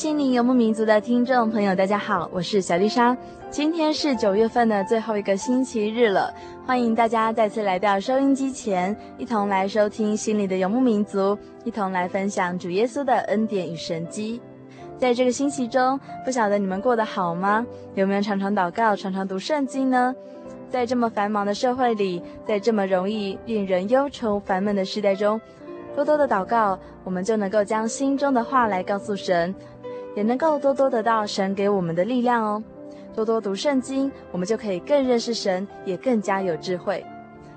[0.00, 3.14] 心灵游牧民族的听众朋友，大家好，我是小丽莎。
[3.50, 6.32] 今天是九月份的最后一个星期日了，
[6.64, 14.40] 欢迎大家再次来到收音机前，一同来收听心灵的游牧民族，一同来分享主耶稣的恩典与神迹。
[14.96, 17.66] 在这个星期中，不晓得你们过得好吗？
[17.94, 20.14] 有没有常常祷告、常常读圣经呢？
[20.70, 25.38] 在这么繁忙的社会里，在这么容易令人忧愁烦闷的时代中，
[25.94, 29.54] 多多的祷告，我们就能够将心中的话来告诉神。
[30.14, 32.62] 也能够多多得到神给我们的力量哦。
[33.14, 37.04] 多多读圣经，我们就可以更认识神，也更加有智慧。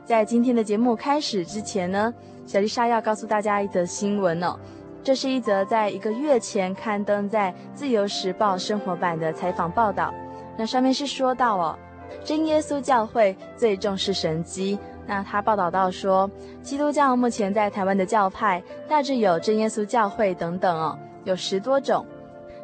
[0.04, 2.14] 在今天的节目开始之前呢，
[2.46, 4.58] 小丽莎要告诉大家一则新闻哦。
[5.03, 10.13] 这是一则在一个月前刊登在《自由时报》生活版的采访报道。
[10.58, 11.78] 那上面是说到哦，
[12.24, 14.80] 真耶稣教会最重视神机。
[15.06, 16.30] 那他报道到说，
[16.62, 22.06] 基督教目前在台湾的教派大致有真耶稣教会等等哦，有十多种。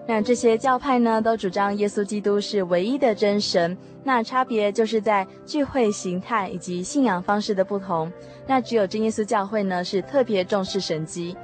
[0.10, 3.78] 那这些教派呢，都主张耶稣基督是唯一的真神。
[4.04, 8.12] 那差别就是在聚会形态以及信仰方式的不同。
[8.48, 11.38] 那只有真耶稣教会呢，是特别重视神迹。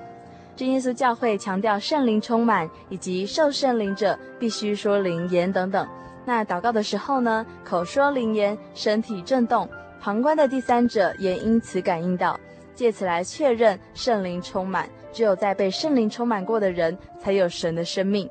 [0.56, 5.88] 真耶稣教会强调圣灵充满，以及受圣灵者必须说灵言等等。
[6.26, 9.70] 那祷告的时候呢，口说灵言，身体震动，
[10.02, 12.36] 旁观的第三者也因此感应到，
[12.74, 14.90] 借此来确认圣灵充满。
[15.14, 18.28] 只有在被圣灵充满过的人，才有神的生命。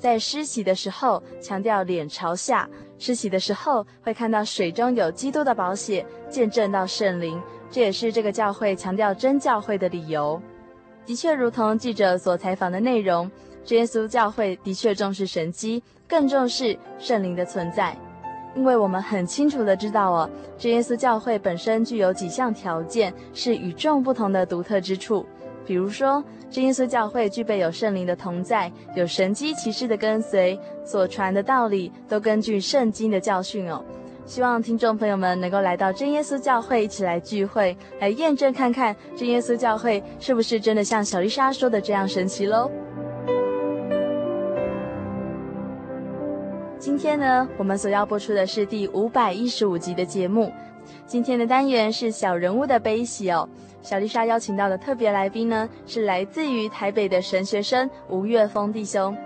[0.00, 2.68] 在施洗的时候，强调脸朝下。
[2.98, 7.40] 施洗的时候会看到水中有基督的宝血，见证到圣灵。
[7.70, 10.40] 这也是这个教会强调真教会的理由。
[11.06, 13.30] 的确，如同记者所采访的内容，
[13.64, 17.96] 真耶稣教会的确重视神迹，更重视圣灵的存在。
[18.56, 25.24] 因为我们很清楚的知道哦，真耶稣教会本身具有几项条件，是与众不同的独特之处。
[25.64, 33.84] 比如说，真耶稣教会具备有圣灵的同在，有神迹奇事的跟随，所传的道理都根据圣经的教训哦。
[34.26, 42.68] 希望听众朋友们能够来到真耶稣教会，一起来聚会，来验证看看真耶稣教会是不是真的像小丽莎说的这样神奇喽。
[46.80, 50.52] 今天呢，我们所要播出的是第五百一十五集的节目。
[51.06, 53.48] 今天的单元是小人物的悲喜哦。
[53.82, 59.16] 小丽莎邀请到的特别来宾呢，是来自于台北的神学生吴岳峰弟兄。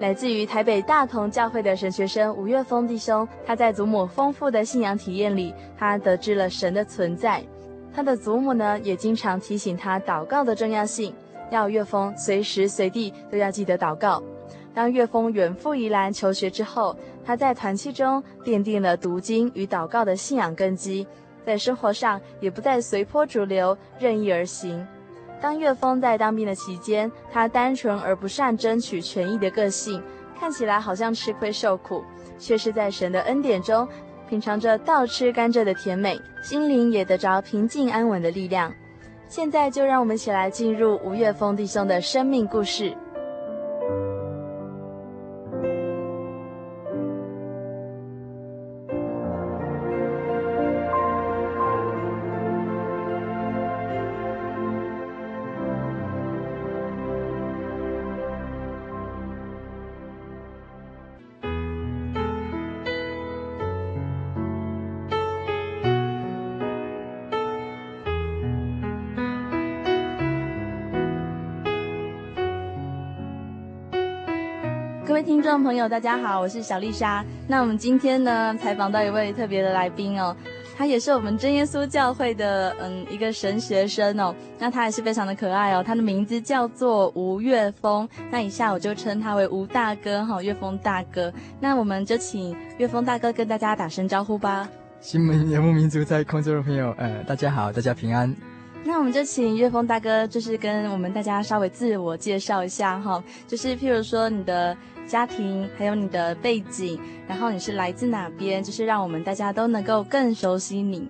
[0.00, 7.42] 来自于台北大同教会的神学生吴岳峰弟兄，他在祖母丰富的信仰体验里，他得知了神的存在。
[7.92, 11.12] 他的祖母呢，也经常提醒他祷告的重要性，
[11.50, 14.22] 要岳峰随时随地都要记得祷告。
[14.72, 21.04] 当岳峰远赴宜兰求学之后，他在团契中奠定了读经与祷告的信仰根基。
[21.48, 24.86] 在生活上也不再随波逐流、任意而行。
[25.40, 30.02] 当岳峰在当兵的期间，他单纯而不善争取权益的个性，
[30.38, 32.04] 看起来好像吃亏受苦，
[32.38, 33.88] 却是在神的恩典中
[34.28, 38.70] 品尝着倒吃甘蔗的甜美，心灵也得着平静安稳的力量。
[39.26, 42.94] 现在就让我们一起来进入吴岳峰弟兄的生命故事。
[75.48, 77.24] 观众朋友，大家好，我是小丽莎。
[77.46, 80.36] 那我们今天呢，采访到一位特别的来宾哦，
[80.76, 84.34] 他也是我们真耶稣教会的嗯一个神学生哦。
[84.58, 88.06] 那他也是非常的可爱哦，他的名字叫做吴岳峰。
[88.30, 91.32] 那以下我就称他为吴大哥哈，岳峰大哥。
[91.58, 94.68] 那我们就请岳峰大哥跟大家打声招呼吧。
[95.00, 98.36] 新闻游牧民族在空中的朋友，呃，大家好，大家平安。
[98.84, 104.74] 那我们就请岳峰大哥，就是跟我们大家稍微自我介绍一下哈，就是譬如说你的
[105.06, 111.06] 家庭，还有你的背景，然后你是来自哪边，就是让我们大家都能够更熟悉你。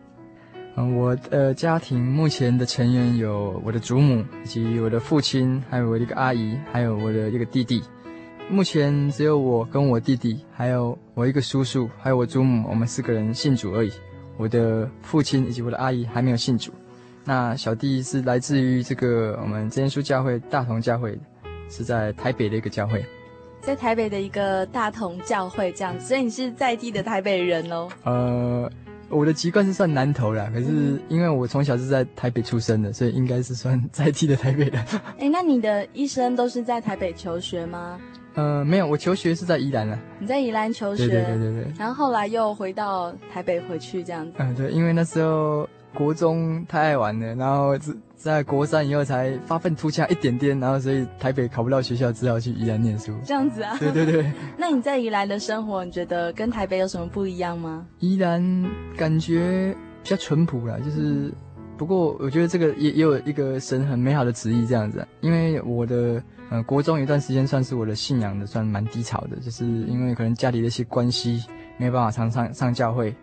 [0.77, 7.83] 嗯，我的家庭目前的成员有我的祖母，以及我的父亲，还有我的一个阿姨，还有我的一个弟弟。
[8.51, 13.93] 目前只有我跟我弟弟，还有我一个叔叔，还有我祖母，我们四个人信主而已。
[14.37, 16.73] 我的父亲以及我的阿姨还没有信主。
[17.29, 21.15] 那小弟是来自于这个我们真耶稣教会大同教会，
[21.69, 23.05] 是在台北的一个教会，
[23.61, 27.87] 在台北的一个大同教会这样子，所以你是在地的台北人哦？
[28.05, 28.71] 呃，
[29.11, 34.83] 我的籍贯是算南投啦，可是因为我从小是在台北出生的，所以应该是算在地的台北人。
[35.21, 38.01] 哎，那你的一生都是在台北求学吗？
[38.37, 39.99] 呃，没有，我求学是在宜兰啊。
[40.19, 41.07] 你在宜兰求学？
[41.07, 41.73] 对对对对对。
[41.79, 44.33] 然后后来又回到台北回去这样子。
[44.39, 45.69] 嗯，对，因为那时候。
[45.95, 47.77] 国中太爱玩了，然后
[48.15, 53.13] 在国三以后才发愤图强一点点，然后所以台北考不到学校，只好去宜兰念书。
[53.25, 53.77] 这样子啊？
[53.79, 54.33] 对对对。
[54.59, 57.87] 那你在宜兰的生活，你觉得跟台北有什么不一样吗？
[58.01, 58.43] 宜兰
[58.97, 61.33] 感觉比较淳朴啦，就是
[61.77, 71.45] 不过我觉得这个也也有一个神很美好的旨意这样子，因为我的呃国中有一段时间算是我的信仰的算蛮低潮的，就是因为可能家里的一些关系
[71.77, 73.15] 没有办法常上上教会。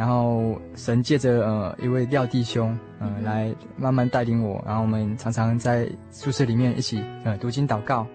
[0.00, 8.06] 然后神借着呃一位廖弟兄，呃来慢慢带领我，然后我们常常在宿舍里面一起呃读经祷告，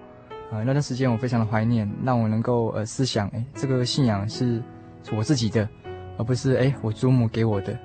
[0.52, 4.60] 呃那段时间我非常的怀念，让我能够呃思想，哎这个信仰是
[5.16, 5.70] 我自己的，
[6.18, 7.78] 而不是哎我祖母给我的，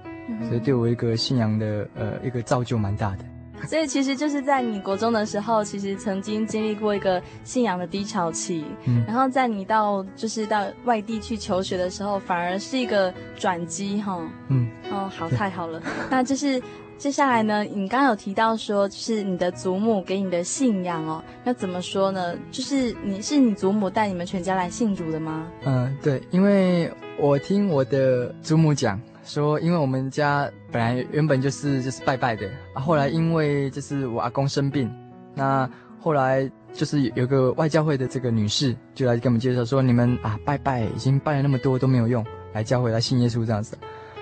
[0.49, 3.25] 所以对我一个信仰的呃一个造就蛮大的。
[3.69, 14.19] 所以其实就是在你国中的时候，其实曾经经历过一个信仰的低潮期，嗯，然后在你到就是到外地去求学的时候，反而是一个转机，哈，
[14.49, 15.81] 嗯，哦，好，太好了。
[16.11, 16.61] 那就是
[16.99, 22.35] 接下来呢，你刚刚有提到说，就是你的祖母给你的信仰哦，那怎么说呢？
[22.51, 25.47] 就是你是你祖母带你们全家来信主的吗？
[25.65, 29.01] 嗯，对，因为我听我的祖母讲。
[29.23, 34.91] 说，因为我们家本来原本就是就是拜拜的啊，后来因为就是我阿公生病，
[35.35, 35.69] 那
[35.99, 43.77] 后来就是有个外教会的这个女士就来跟我们介绍说，你们啊拜拜已经拜了那么多都没有用，来教会来信耶稣这样子。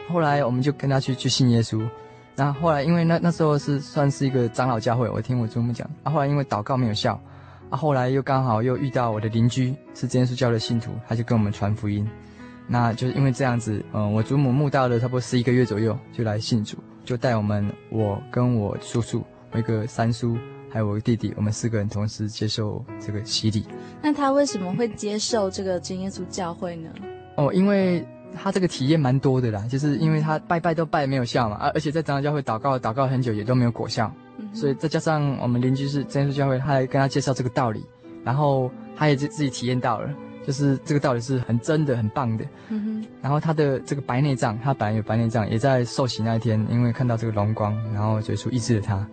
[0.09, 1.87] 后来我们就跟他去去信耶稣，
[2.35, 7.21] 那后来因为那那时候是算是一个长老教会，我听我祖母讲，啊后来因为祷告没有效，
[7.71, 12.09] 啊后来又刚好又遇到我的邻居是耶稣教的信徒，他就跟我们传福音。
[12.71, 20.37] 那就是因为这样子，嗯，我祖母墓到了差不多十一个月左右，就来信主，就带我们，我跟我叔叔，我一个三叔，
[20.71, 23.65] 还有我弟弟，我们四个人同时接受这个洗礼。
[24.03, 26.91] 那他为什么会接受这个真耶稣教会呢？
[27.37, 37.83] 哦，因为他这个体验蛮多的啦，就是因为他拜拜都拜没有效嘛，而而且在长老教会祷告祷告很久也都没有果效，嗯、所以再加上我们邻居是真耶稣教会，他还跟他介绍这个道理，
[38.23, 40.11] 然后他也自自己体验到了。
[40.49, 42.45] 就是这个道理是很真的，很棒的。
[42.71, 43.07] 嗯哼。
[43.21, 49.07] 然后他的这个白内障，他本来有白内障，也在受洗那一天，因为看到这个荣光，然后耶稣医治了他。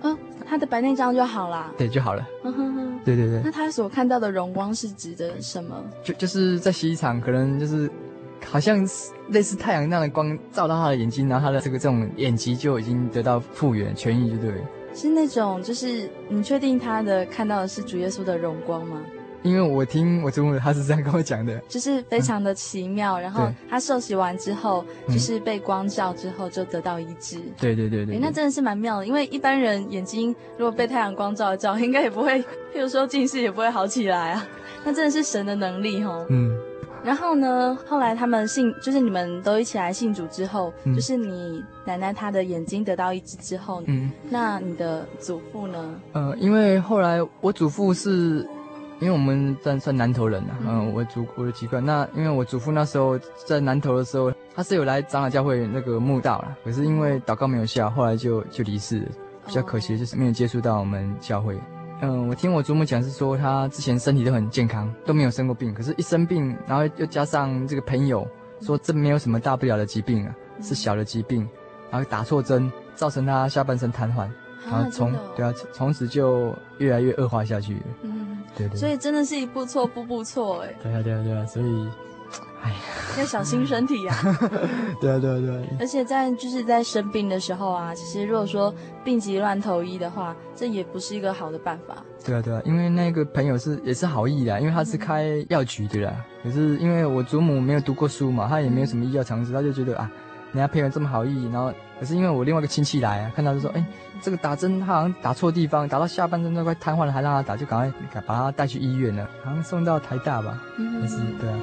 [0.00, 1.70] 嗯、哦，他的白内障就好了。
[1.76, 2.26] 对，就好了。
[2.42, 3.00] 嗯哼哼。
[3.04, 3.42] 对对对。
[3.44, 5.84] 那他所看到的荣光是指的什么？
[6.02, 7.90] 就就是在洗衣场，可能就是
[8.46, 8.80] 好像
[9.28, 14.54] 类似太阳那样的光照到他的眼睛，然后他的这个这种眼疾就已经得到复原痊愈，就对。
[14.94, 19.02] 是那种，就是你确定他的看到的是主耶稣的荣光吗？
[19.42, 23.20] 因为我听我祖母他是这样跟我讲的， 就是非常的奇妙。
[23.20, 27.36] 嗯、然后他受洗完之后，就是被光照之后就得到医治。
[27.56, 29.06] 对对对对，对，那真的是蛮妙的。
[29.06, 32.40] 因为一般人眼睛如果被太阳光照一照，应该也不会，
[32.74, 34.46] 譬如说近视也不会好起来啊。
[34.84, 36.26] 那真的是神的能力哦。
[36.30, 36.56] 嗯。
[37.04, 45.94] 然后呢，后来他们信，就是你们都一起来信主之后，嗯、就是你奶奶她的眼睛得到医治之后，嗯，那你的祖父呢？
[46.12, 48.44] 呃，因为后来我祖父是。
[49.00, 51.84] 因为我们算算南投人呐、啊，嗯，我祖我的籍贯。
[51.84, 59.06] 那因为我祖父那时候在南投的时候，他是有来长老教会那个墓道了，可是因为祷告没有效，后来就就离世了。
[59.46, 61.58] 比较可惜的就是没有接触到我们教会。
[62.00, 68.28] 嗯，我听我祖母讲是说，他之前身体都很健康，都没有生过病，可是一生病，然后又加上这个朋友
[68.60, 71.48] 说这没有什么大不了的疾病啊，是小的疾病，
[71.90, 74.28] 然后打错针，造成他下半身瘫痪，
[74.66, 77.82] 然后从对啊，从此就越来越恶化下去。
[78.02, 78.38] 嗯。
[78.56, 78.76] 对对。
[78.76, 80.74] 所以真的是一步错步步错哎。
[80.82, 81.88] 对啊对啊对啊，所以。
[82.60, 82.76] 哎呀，
[83.20, 84.14] 要小心身体呀！
[85.00, 85.62] 对啊，对啊，对啊。
[85.78, 88.74] 而且在就是在生病的时候啊，其实如果说
[89.04, 92.04] 病急乱投医的话，这也不是一个好的办法。
[92.24, 96.12] 对啊，对啊，因为那个朋友是也是好意的，因为他是开药局的啦。
[96.42, 100.10] 可是因为我祖母没有读过书嘛，他也没有什么医药常识，他就觉得啊，
[100.52, 103.84] 人家朋友这么好意，然后可是因为我另外一个亲戚来啊，看到就说，哎，
[104.22, 111.58] 这个打针他好像打错地方，打到下半身都快瘫痪了，还让他打，就赶快把他带去医院了，好像送到台大吧，嗯，也是对啊。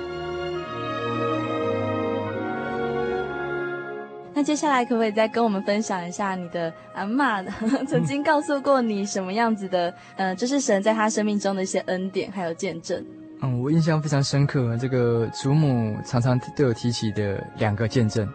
[4.38, 7.42] 那接下来可不可以再跟我们分享一下你的阿嬷
[7.88, 9.90] 曾经 告诉过你什么样子的？
[10.18, 13.02] 嗯、呃，就是神在他生命中的一些恩典还有见证。
[13.42, 18.28] 嗯，我印象非常深刻，这个祖母常常都有提起的两个见证。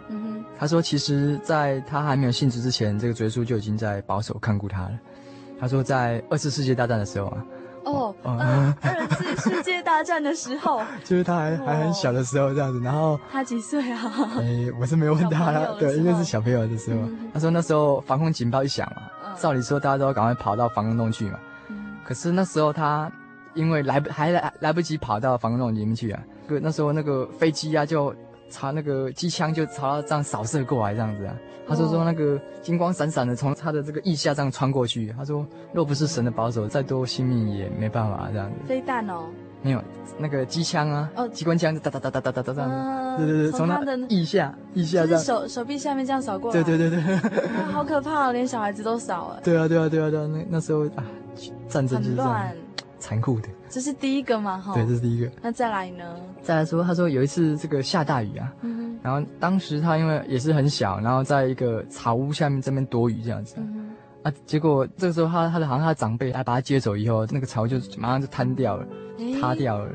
[0.61, 4.93] 他说，其实在他还没有信主之前，这个主耶稣就已经在保守看顾他了。
[5.59, 7.45] 他说，在二次世界大战的时候啊。
[7.85, 14.13] 哦，嗯，二次世界大战的时候， 就是他还还很小的时候这样子，然后他几岁啊？
[14.39, 17.01] 哎，我是没有问他了，对，应该是小朋友的时候。
[17.33, 21.39] 他说那时候防空警报一响嘛，照理说大家都要赶快跑到防空洞去嘛。
[22.05, 23.11] 可是那时候他
[23.55, 28.15] 因为来不还来来不及跑到防空洞里面去啊，对，那时候那个飞机啊就。
[28.51, 31.35] 朝那个机枪就朝他这样扫射过来，这样子啊。
[31.67, 35.15] 他说说那个金光闪闪的从他的这个腋下这样穿过去。
[35.17, 38.57] 他说若不是神的保守，再多性命也没办法这样子。
[38.67, 39.27] 飞弹哦？
[39.63, 39.83] 没有，
[40.19, 43.17] 那个机枪啊，哦，机关枪哒哒哒哒哒哒哒这样子。
[43.19, 45.21] 对对对，从他的腋下腋下这样。
[45.21, 46.63] 手手臂下面这样扫过来。
[46.63, 47.47] 对对对对。
[47.73, 49.41] 好可怕哦，连小孩子都扫了。
[49.45, 51.05] 对啊对啊对啊对啊，那那时候啊，
[51.69, 52.51] 战争就是这样。
[52.99, 54.59] 残酷的，这是第一个吗？
[54.59, 55.31] 哈，对，这是第一个。
[55.41, 56.05] 那再来呢？
[56.43, 63.91] 再来说，他说有一次这个下大雨啊，嗯，然后当时他因为也是很小，然后在一个草屋下面这边躲雨这样子，嗯，
[64.25, 68.85] 啊，结果这个时候他他的好像他的长辈来把他接走以后，那个草就马上就瘫掉了，
[69.41, 69.89] 塌掉了，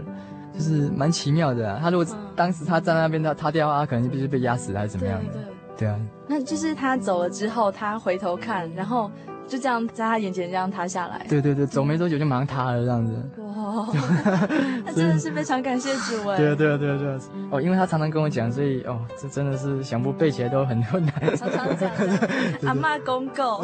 [0.53, 1.77] 就是蛮奇妙的啊。
[1.81, 5.33] 他如果当时他站在那边他塌掉啊，他可能就必须被压死还是怎么样的？
[5.33, 5.99] 对，对啊。
[6.29, 9.11] 那就是他走了之后，他回头看，然后。
[9.47, 11.25] 就这样在他眼前这样塌下来。
[11.29, 13.13] 对对对，走没多久就马上塌了这样子。
[13.37, 13.87] 哇，
[14.85, 16.37] 那真的是非常感谢主哎。
[16.37, 17.19] 对啊对啊对啊对啊。
[17.51, 21.35] 哦，因为他常常跟我讲，所以哦，这真的是想不背起来都很困难。
[21.35, 21.89] 常常讲，
[22.65, 23.61] 阿嬷公公，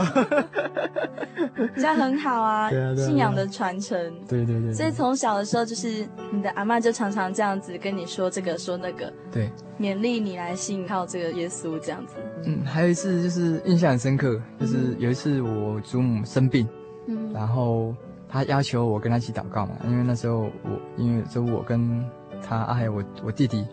[1.76, 2.70] 这样很好啊。
[2.96, 3.98] 信仰的传承。
[4.28, 4.74] 对对对。
[4.74, 9.12] 所以从小的时候，就是你的阿嬷就常常这样子跟你说这个说那个。
[9.32, 9.50] 对。
[9.82, 12.18] 勉励你来信靠这个耶稣这样子。
[12.46, 16.68] 嗯，还有一次就是印象很深刻，就是有一次我祖母生病，
[17.08, 17.96] 嗯，然后
[18.30, 22.06] 他要求我跟他一起祷告嘛，因为那时候我因为就我跟
[22.48, 23.66] 他啊还有我我弟弟，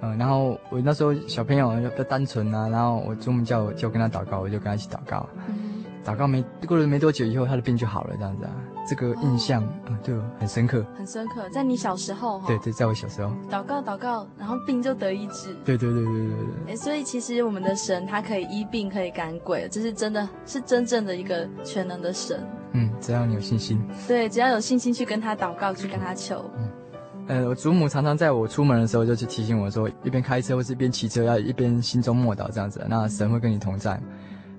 [0.00, 5.28] 嗯然后我那时候小朋友比较单纯啊，然后我祖母叫我就跟他祷告，我就跟他一起祷告。
[5.48, 5.82] 嗯。
[6.04, 8.52] 祷告没过了没多久以后，他的病就好了，这样子啊，
[8.86, 11.48] 这个印象啊，对，很深刻，很深刻。
[11.50, 15.54] 在你小时候，对对，在我小时候，祷告祷告，然后病就得医治。
[15.64, 16.36] 对对对对对
[16.66, 16.76] 对。
[16.76, 22.46] 所以其实我们的神他可以医病，可以赶鬼，这是真的是真正的一个全能的神。
[22.72, 23.80] 嗯，只要你有信心。
[24.06, 26.44] 对，只要有信心去跟他祷告，去跟他求。
[26.58, 26.68] 嗯，
[27.28, 33.98] 呃，我祖母常常在我出门的时候就去提醒我说，一边开车或是一边骑车，要一边心中默祷这样子，那神会跟你同在。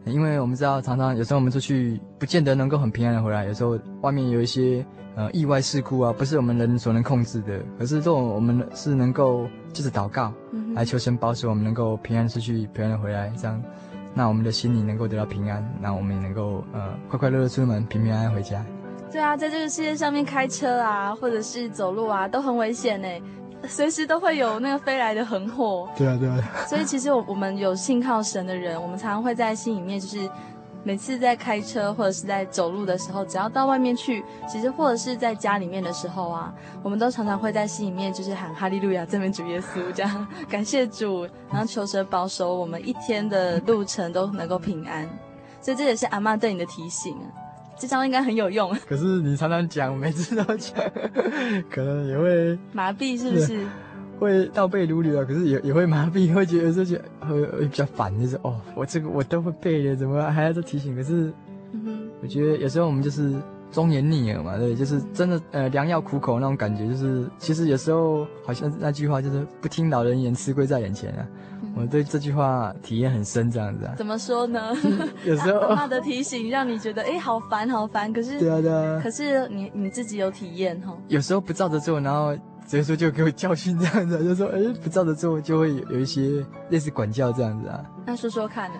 [0.05, 4.85] 因为我们知道，常常有时候我们出去不见得能够很平安的回来，有时候外面有一些
[5.15, 7.59] 呃意外事故啊，不是我们人所能控制的。
[7.79, 10.31] 可是，这种我们是能够就是祷告，
[10.75, 13.61] 来求神保守我们能够平安出去，平安的回来，这样，
[14.13, 18.63] 那我们的心里能够得到平安，那我们也能够呃快快乐乐出门，平平安安回家。
[19.11, 23.07] 对啊，在这个世界上面开车啊，或者是走路啊，都很危险呢。
[23.67, 25.87] 随时都会有那个飞来的横祸。
[25.97, 26.37] 对啊，对啊。
[26.67, 30.29] 所以其实我我们有信靠神的人，我们常常会在心里面，就是
[30.83, 36.53] 每次在开车或者是在走路的时候，只要到外面去，其实或者是在家里面的时候啊，
[36.83, 45.09] 我们都常常会在心里面就是喊哈利路亚，赞美主耶稣，这样感谢主，然后求神保守我们一天的路程都能够平安。
[45.59, 47.25] 所以这也是阿妈对你的提醒啊。
[47.77, 48.75] 这招应该很有用。
[48.87, 50.75] 可是你常常讲，每次都讲，
[51.69, 53.59] 可能也会麻痹，是不是？
[54.17, 60.95] 会倒背如流啊，可是也也会麻痹，会觉得说觉会会比较烦，就是哦，我这个我都会背的，怎么还要再提醒？
[60.95, 61.33] 可是，
[61.73, 63.33] 嗯，我觉得有时候我们就是
[63.71, 71.27] 忠言逆耳嘛，对，就是真的呃良药苦口那种感觉，就是其实有时候好像那句话就是不听老人言，吃亏在眼前啊。
[71.77, 73.93] 我对这句话体验很深，这样子啊？
[73.97, 74.73] 怎么说呢？
[75.25, 78.13] 有时候 阿妈的提醒让你觉得，哎，好烦，好烦。
[78.13, 79.01] 可是，对啊，对啊。
[79.03, 80.95] 可是你你自己有体验哈？
[81.09, 82.33] 有时候不照着做，然后
[82.65, 87.83] 直接说就给我教训这样子，就说，哎，不照着做就会有有一些类似管教这样子啊。
[88.05, 88.77] 那说说看呢？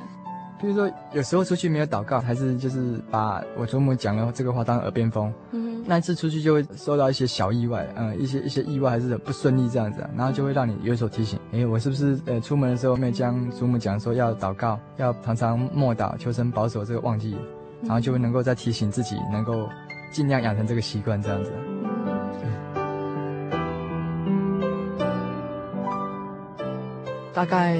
[0.60, 5.34] 比如说，有时候出去没有祷告，还是就是把我祖母讲的这个话当耳边风。
[5.52, 5.84] 嗯。
[5.88, 17.38] 那一次出去就会受到一些小意外，嗯，一些一些意外还是不顺利这样子啊，然后就会让你有所提醒，诶，我是不是呃出门的时候没有将祖母讲说要祷告，要常常默祷求神保守这个忘记，
[17.84, 19.70] 然后就会能够再提醒自己，能够
[20.12, 21.52] 尽量养成这个习惯这样子。
[27.32, 27.78] 大概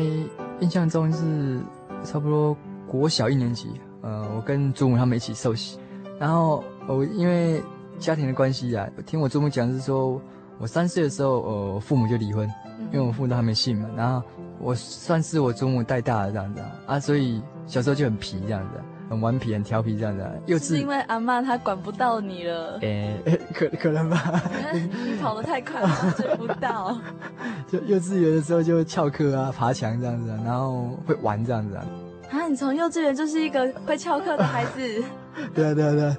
[0.60, 1.60] 印象中是
[2.06, 2.56] 差不多
[2.88, 3.70] 国小一年级，
[4.02, 5.78] 呃，我跟祖母他们一起受洗，
[6.20, 7.62] 然后我因为。
[7.98, 10.22] 家庭的关系啊，听我祖母讲是说，
[10.60, 12.46] 我三岁的时候，呃，我父母就离婚，
[12.92, 13.88] 因为我父母都还没信嘛。
[13.96, 14.22] 然后
[14.60, 20.26] 我算是我祖母带大的这样子啊，啊，所以小时候就很皮这样子，很顽皮、很调皮这样子。
[20.46, 22.78] 幼稚，是因为阿妈她管不到你了。
[22.82, 23.16] 诶，
[23.54, 24.42] 可可能吧？
[24.74, 26.98] 你跑得太快了，追不到。
[27.68, 31.86] 就幼稚园的时候就翘课啊，爬墙这样子，然后会玩这样子啊。
[32.32, 35.04] 啊，你从幼稚园就是一个会翘课的孩子。
[35.54, 36.18] 对啊，对啊，对啊，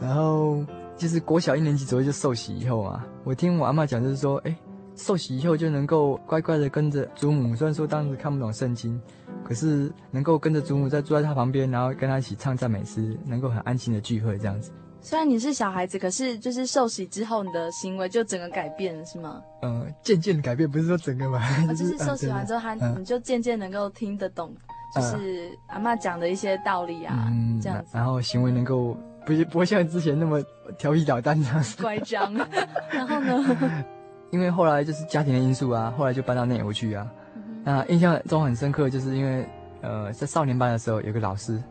[0.00, 0.64] 然后。
[0.98, 4.52] 就是国小一年级左右就受洗以后啊，我听我阿妈讲，就是说，哎，
[4.98, 7.56] 受洗以后就能够乖乖的跟着祖母。
[7.56, 9.00] 虽然说当时看不懂圣经，
[9.44, 14.70] 可是能够跟着祖母在坐在他旁边，然后跟他一起唱赞美诗，能够很安心的聚会这样子。
[15.00, 19.40] 虽然你是小孩子，可是就是受洗之后，你的行为就整个改变了，是吗？
[19.62, 21.38] 嗯、呃，渐渐的改变，不是说整个嘛。
[21.38, 24.52] 啊、 就是受洗完之后，他、啊、你就渐渐能够听得懂，
[24.94, 27.92] 就是阿妈讲的一些道理啊，嗯、这样子。
[27.94, 28.96] 然后行为能够。
[29.26, 30.42] 不是不会像之前那么
[30.78, 32.32] 调皮捣蛋这样子，乖张。
[32.90, 33.84] 然后呢？
[34.30, 37.06] 因为后来就是家庭的因素啊，后来就搬到内湖去啊。
[37.34, 39.46] 嗯、那印象中很深刻，就是因为
[39.80, 41.62] 呃，在少年班的时候有个老师，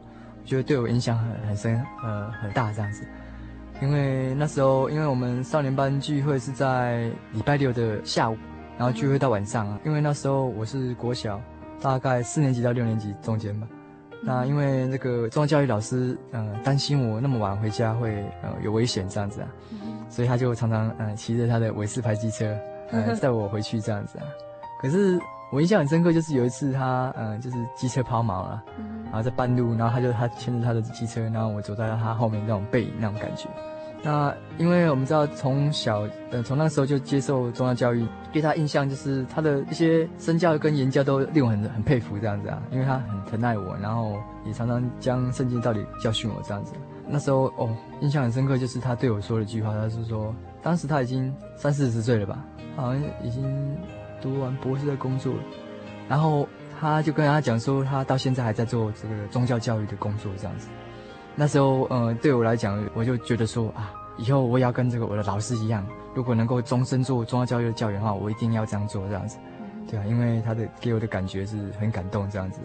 [0.41, 3.05] 我觉得对我影响很很深，呃，很大这样子。
[3.81, 8.35] 因为那时候，因为我们少年班聚会是在礼拜六的下午，
[8.77, 9.79] 然后聚会到晚上啊。
[9.85, 11.39] 因为那时候我是国小，
[11.79, 13.67] 大概四年级到六年级中间吧。
[14.27, 19.47] 那因为那个中教教育老师，嗯、呃，担心我那么晚回家会呃有危险这样子啊，
[20.09, 22.53] 所以他就常常嗯骑着他的韦斯牌机车，
[22.91, 24.25] 呃载我回去这样子啊。
[24.81, 25.17] 可是
[25.49, 28.61] 我印象很深刻，就是有一次他嗯、呃、就是机车抛锚了，
[29.05, 33.47] 然后在半路，然后他就他牵着他的机车，然后我走在他后面那种背影那种感觉。
[34.03, 46.73] 那因为我们知道从小，呃，从那时候就接受宗教教育，对他印象就是他的一些身教跟言教都令我很很佩服这样子啊，因为他很疼爱我，然后也常常将圣经道理教训我这样子。
[47.09, 47.69] 那时候哦，
[48.01, 52.43] 印象很深刻，就是他对我说了一句话，他是说，当时他已经三四十岁了吧，
[52.75, 53.75] 好像已经
[54.21, 55.39] 读完博士的工作了，
[56.07, 56.47] 然后
[56.79, 60.67] 他就跟他讲说，他到现在还在做这个宗教教育的工作这样子。
[61.39, 69.37] 那时候，呃，对我来讲，我就觉得说啊，以后我也要跟这个我的老师一样，如果能够终身做中央教育的教员的话，我一定要这样做，这样子，
[69.87, 72.59] 对啊，因为他的给我的感觉是很感动，这样子。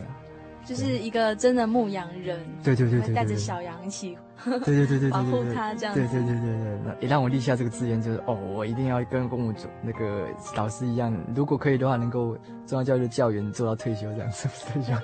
[0.64, 14.94] 就是一个真的牧羊人，对对对对，带着小羊一起，对对对对，保护他这样子，对对对对对，也让我立下这个志愿，就是哦，我一定要跟公务组那个老师一样，如果可以的话，能够中央教育的教员做到退休这样子退休。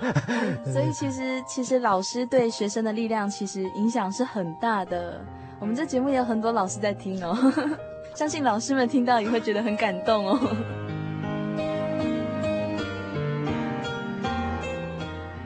[0.73, 5.21] 所以其实其实老师对学生的力量其实影响是很大的。
[5.61, 7.37] 我们这节目也有很多老师在听哦，
[8.15, 10.39] 相信老师们听到也会觉得很感动哦。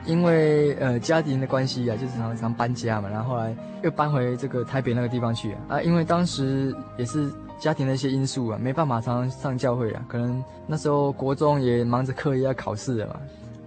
[0.05, 5.81] 因为呃家庭的关系啊，就是常常搬家嘛，然后后来又搬回这个台北那个地方去啊。
[5.81, 10.03] 因为当时也是家庭的一些因素啊，没办法常常上教会啊。
[10.07, 13.15] 可能那时候国中也忙着课业要考试了嘛。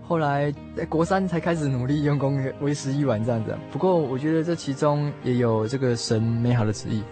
[0.03, 3.57] 后来在国三才开始努力用功，为时已晚这样子。
[3.73, 7.03] 不过我觉得这其中也有这个神美好的旨意，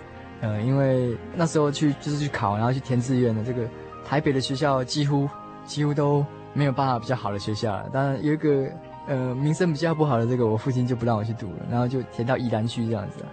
[0.42, 3.66] 呃，因为那时候去就是去考，然后去填志愿的这个
[4.04, 5.28] 台北的学校几乎
[5.64, 7.88] 几乎都没有办法比较好的学校了。
[7.90, 8.70] 当然有一个。
[9.06, 13.24] 呃，名声比较不好的这个，我父亲就不让我去读了，然后就填到宜兰区这样子。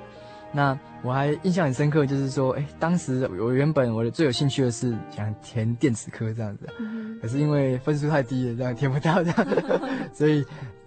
[0.52, 9.48] 那我还印象很深刻，就是说，哎，当时我原本我的最有兴趣的是想填电子科这样子，嗯、可是因为分数太低了，这样填不到这样，
[10.12, 10.44] 所以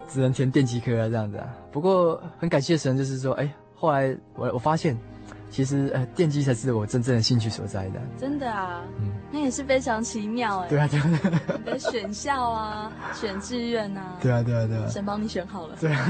[0.07, 1.49] 只能填电机科啊这样子啊。
[1.73, 4.97] 不过很感谢神，就是说，哎，后来我我发现。
[5.55, 8.01] 其实呃，电机才是我真正的兴趣所在的。
[8.19, 10.69] 真的啊，嗯，那也是非常奇妙哎。
[10.69, 11.07] 对啊，对啊。
[11.59, 14.17] 你的选校啊， 选志愿啊。
[14.21, 14.89] 对啊，对啊，对啊。
[14.89, 15.77] 神帮你选好了。
[15.79, 16.09] 对啊，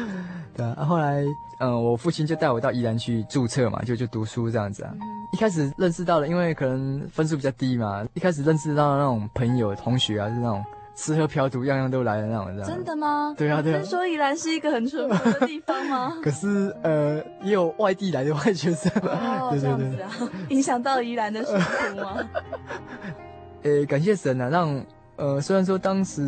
[0.56, 0.74] 对啊。
[0.86, 1.20] 后来，
[1.58, 4.90] 嗯、呃，我父亲就带我到宜兰去注册嘛，就就读书这样子啊。
[4.94, 5.00] 嗯、
[5.34, 10.64] 一开始认识到了，因为可能分数比较低嘛，一开始认识到那种朋友、同学啊，是那种。
[10.96, 13.34] 吃喝嫖赌样样都来的那种，真的吗？
[13.36, 13.78] 对啊，对啊。
[13.78, 16.16] 听说宜兰是一个很淳朴的地方吗？
[16.24, 18.90] 可是呃，也有外地来的外学生。
[19.02, 22.28] 哦， 对对对，这样子啊， 影响到宜兰的生活吗？
[23.62, 24.84] 呃，感谢神啊，让
[25.16, 26.22] 呃，虽然说当时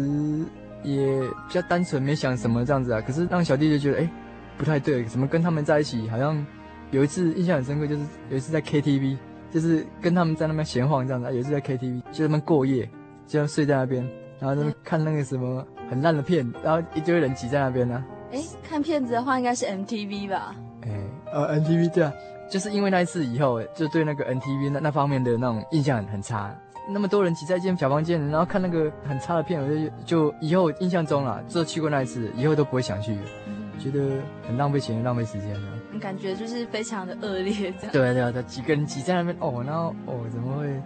[0.82, 4.10] 也比较单纯，没想什么这样子啊，可是让小弟就觉得，哎，
[4.58, 6.44] 不太对，怎么跟他们在一起，好像
[6.90, 9.16] 有一次印象很深刻，就是有一次在 KTV，
[9.50, 11.32] 就是跟他们在那边闲晃这样子。
[11.32, 12.88] 有一次在 KTV，就他们过夜，
[13.26, 14.06] 就要睡在那边，
[14.38, 18.04] 然后他们看那个什么很烂的片，然后一堆人挤在那边呢。
[18.32, 20.54] 哎，看片子的话，应该是 MTV 吧？
[20.82, 20.90] 哎，
[21.32, 22.12] 呃，MTV 对啊，
[22.50, 26.54] 就是因为那一次以后，就对那个 MTV 那那方面的那种印象很很差。
[26.90, 33.14] 那么多人挤在一间小房间，然后看那个很差的片，我就就以后印象中了，只有去过那一次，以后都不会想去，
[33.46, 35.68] 嗯、觉得很浪费钱，浪费时间了。
[36.00, 37.92] 感觉就是非常的恶劣，这样。
[37.92, 40.80] 对对对，几个人挤在那边，哦，然后哦，怎么会？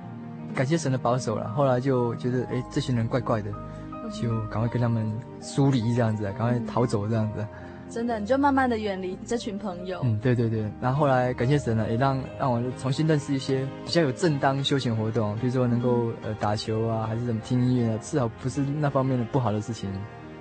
[0.55, 1.49] 感谢神的保守了。
[1.51, 3.51] 后来就觉得，哎，这群人怪怪的，
[4.11, 5.11] 就赶快跟他们
[5.41, 7.47] 疏离这样子，赶快逃走这样子。
[7.89, 10.01] 真的，你就慢慢的远离这群朋友。
[10.03, 10.65] 嗯，对对对。
[10.81, 19.91] 然后后来感谢神呢，也让让我重新认识一些比较有正当休闲活动，比如说能够呃打球啊，还是怎么听音乐啊，至少不是那方面的不好的事情。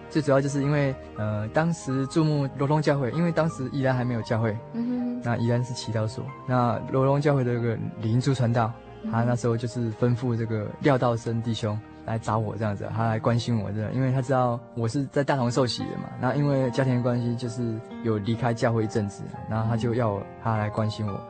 [0.09, 8.71] 最主要就是因为呃当时注目罗东教会，因为当时依然还没有教会，嗯哼，那依然是祈祷所，那罗东教会的这个李英珠传道，
[9.09, 11.79] 他那时候就是吩咐这个廖道生弟兄。
[12.03, 16.09] 来找我这样子，他来关心我这样，因为他知道我是在大同受洗的嘛。
[16.19, 21.21] 那因为家庭关系，就是有离开教会一阵子，然后他就要他来关心我。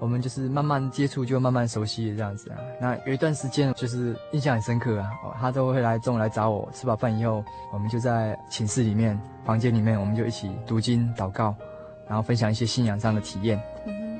[0.00, 2.58] 我们就是慢慢接触，就慢慢熟悉这样子啊。
[2.80, 5.08] 那有一段时间就是印象很深刻啊，
[5.40, 11.54] 他都会来中午来找我，吃饱饭以后，我们就在寝室里面、房间里面，我们就一起读经、祷告，
[12.08, 13.56] 然后分享一些信仰上的体验。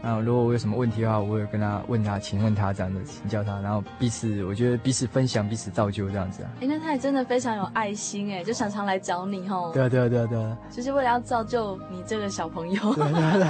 [0.03, 6.51] 那如果我有什么问题的话，我会跟他问他，请问他这样子，请教他，然后彼此，我觉得彼此分享，彼此造就这样子啊。
[6.61, 9.73] 哎，那他也真的非常有爱心哎，就常常来找你吼。
[9.73, 10.59] 对啊，对啊，对啊，对啊。
[10.71, 12.81] 就是为了要造就你这个小朋友。
[12.95, 13.41] 对对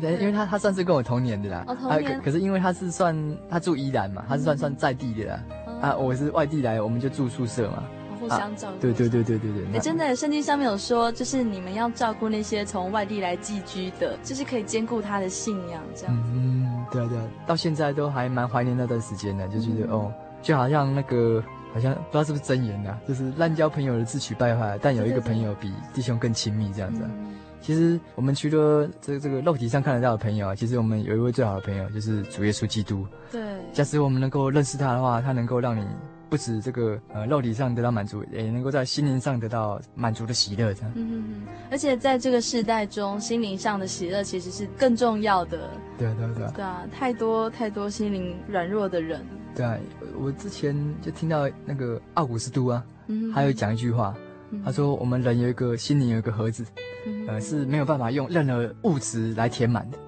[0.00, 0.16] 对。
[0.16, 1.64] 对， 因为他他算是跟我同年的啦。
[1.66, 2.20] 哦，同年。
[2.22, 3.16] 可是因为他是算
[3.50, 5.40] 他住宜兰嘛，他是算算在地的啦。
[5.80, 7.82] 啊，我是外地来，我们就住宿舍嘛。
[8.28, 9.66] 互相照顾、啊，对对对对对对。
[9.74, 16.14] 哎，真的，圣经上面有说，就是你们要照顾那些从外地来寄居的，就是可以兼顾他的信仰，这样。
[16.34, 20.12] 嗯，对啊对啊，到现在都还蛮怀念那段时间的，就觉得、嗯、哦，
[20.42, 27.10] 就好像那个，好像不知道是不是真言啊，就是滥交朋友的自取败坏，但有一个朋友比弟兄更亲密，这样子、啊。
[27.12, 33.06] 嗯、其实我们除了这个这个肉体上看得到的朋友啊，其实我们有一位最好的朋友，就是主耶稣基督。
[33.30, 33.40] 对。
[33.72, 35.84] 假使我们能够认识他的话，他能够让你。
[36.28, 40.92] 不止这个呃肉体上得到满足，也能够在心灵上得到满足的喜乐，这样。
[40.94, 41.46] 嗯嗯嗯。
[41.70, 45.70] 而且在这个世代中，心灵上的喜乐其实是更重要的。
[45.96, 46.52] 对啊对啊对啊。
[46.54, 49.24] 对啊，太多太多心灵软弱的人。
[49.54, 49.76] 对啊，
[50.20, 54.14] 我之前就听到那个奥古斯都啊，嗯、他有讲一句话，
[54.50, 56.64] 嗯、他说我们人有一个心灵有一个盒子，
[57.06, 59.98] 嗯、呃是没有办法用任何物质来填满的，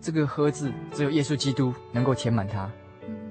[0.00, 2.70] 这个盒子只有耶稣基督能够填满它。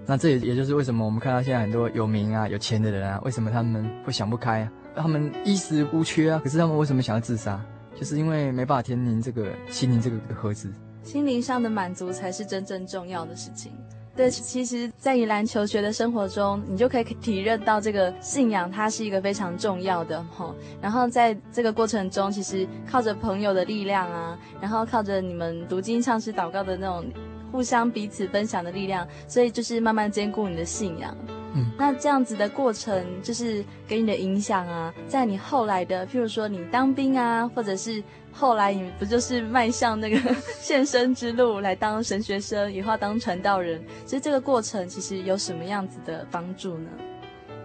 [0.05, 4.71] 那这也也就是为什么我们看到现在很多有名啊、有钱的人啊，为什么他们会想不开啊？
[4.95, 7.63] 他们衣食无缺啊，可是他们为什么想要自杀？
[7.95, 10.69] 就是因为没办法填满这个心灵这个盒子。
[11.03, 13.71] 心灵上的满足才是真正重要的事情。
[14.15, 20.53] 对，其实，在宜兰求学的生活中，你就可以体认到这个信仰，它是一个非常重要的哈。
[20.81, 27.05] 然后在这个过程中，其实靠着朋友的力量啊，然后靠着你们读经、唱诗、祷告的那种。
[27.51, 31.15] 互相彼此分享的力量，所以就是慢慢兼顾你的信仰。
[31.53, 46.89] 嗯，那这样子的过程，就是给你的影响啊，在你后来的，譬如说你当兵啊，或者是后来你不就是迈向那个 献身之路，来当神学生，以后当传道人，所以这个过程其实有什么样子的帮助呢？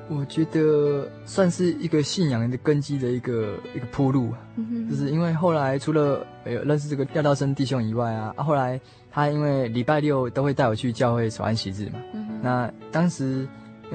[0.09, 8.81] 我觉得算是一个信仰的根基的一个一个铺路，嗯、哼就是因为后来除了呃认识这个廖道生弟兄以外啊，啊后来
[9.17, 13.49] 他因为礼拜六都会带我去教会守安息日嘛，嗯、那当时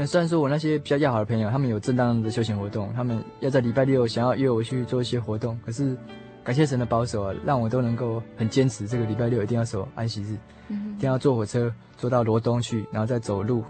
[0.07, 5.95] 虽然说我那些比较要好的朋友，他们有正当的休闲活动，他们要在礼拜六想要约我去做一些活动，可是
[6.43, 10.35] 感谢神的保守啊，让我都能够很坚持，这个礼拜六一定要守安息日，
[10.69, 13.63] 嗯、一定要坐火车坐到罗东去，然后再走路。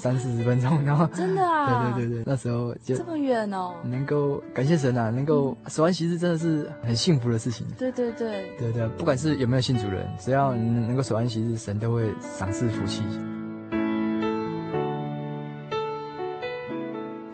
[0.00, 7.66] 三四十分钟，然后 真的啊，对对对对，那时候就这么远哦，能够感谢神啊，能够守安息日真的是很幸福的事情。
[7.78, 13.02] 对对对，对对，不管是有没有信主人，只要能够守安息日，神都会赏赐福气。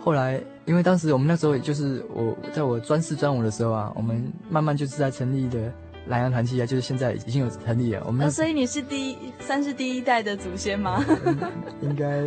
[0.02, 5.72] 后来，因为当时我们那时候，也就是我在我专四专五的时候啊，我们慢慢就是在成立的。
[6.10, 8.02] 南洋团契啊，就是现在已经有成立了。
[8.04, 11.04] 我们、哦、所以你是第一，算是第一代的祖先吗？
[11.24, 11.38] 嗯、
[11.80, 12.18] 应该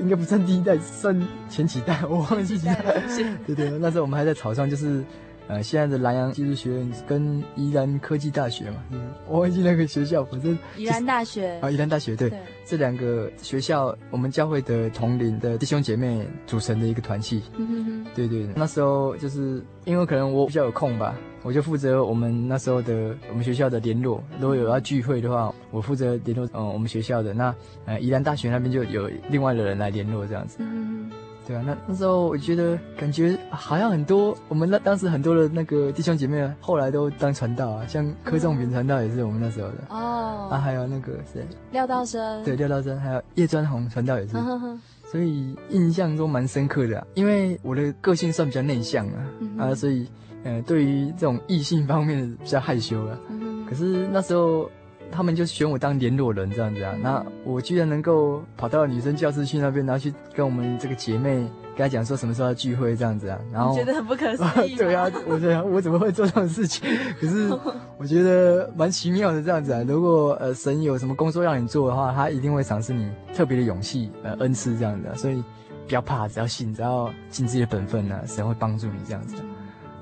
[0.00, 1.16] 应该不算第一代，算
[1.48, 3.00] 前几代，我忘记几代。
[3.46, 5.04] 对对，那时候我们还在草创，就是
[5.46, 21.16] 呃，现在的南洋技术学院跟宜兰科技大学嘛，嗯，我忘记那个学校，反正宜兰大学啊，宜兰大学对，对这两个学校，我们教会的同龄的弟兄姐妹组成的一个团契，嗯哼哼，对对，那时候就是因为可能我比较有空吧，
[21.48, 27.54] 我就负责我们那时候的我们学校的联络，如果有要聚会的话，我负责联络嗯我们学校的，那
[27.86, 30.58] 呃宜兰大学那边就有另外的人来联络这样子。
[30.60, 31.10] 嗯
[31.46, 39.76] 对啊，那那时候我觉得感觉好像很多我们那当时很多的那个弟兄姐妹后来都当传道啊，像柯仲平传道也是我们那时候的。
[39.88, 41.42] 哦，啊还有那个谁？
[41.72, 44.78] 廖道生，对廖道生，还有叶专宏传道也是，呵呵
[45.10, 50.06] 所以印象中蛮深刻的啊，因为我的个性算比较内向啊，嗯、啊所以
[50.44, 54.70] 呃对于这种异性方面比较害羞啊，嗯、可是那时候。
[55.10, 61.36] 他们就选我当联络人这样子啊，那我居然能够跑到女生教室去那边，然后去跟我们这个姐妹
[61.74, 64.76] 跟她讲说什么时候要聚会这样子啊，然后觉得很不可思议。
[64.76, 66.86] 对啊， 我觉得我怎么会做这种事情？
[67.18, 67.48] 可是
[67.96, 69.82] 我觉得蛮奇妙的这样子啊。
[69.88, 75.14] 如果呃神有什么工作让你做的话，他一定会赏赐你特别的勇气呃恩赐这样子啊。
[75.14, 75.42] 所以
[75.88, 79.36] 不要怕，只要信，只要尽自己的本分呢，神会帮助你这样子。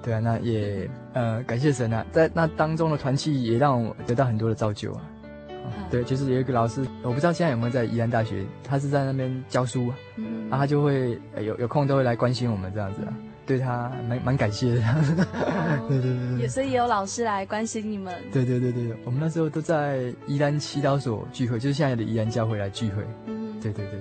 [0.07, 5.03] 对啊，那也呃感谢神啊，在那当中的团契也让我得到很多的造就啊。
[5.51, 13.13] 嗯、对，就是有一个老师，我不知道现在有没有在宜兰大学，他是在那边教书啊，嗯、哼然后他就会有有空都会来关心我们这样子啊，
[13.45, 14.81] 对他蛮蛮感谢的。
[14.87, 18.15] 哦、对对对对，所以也有老师来关心你们。
[18.33, 23.03] 对对对对，我们那时候都在宜兰祈祷所聚会，就是现在的宜兰教会来聚会。
[23.27, 24.01] 嗯哼，对对对，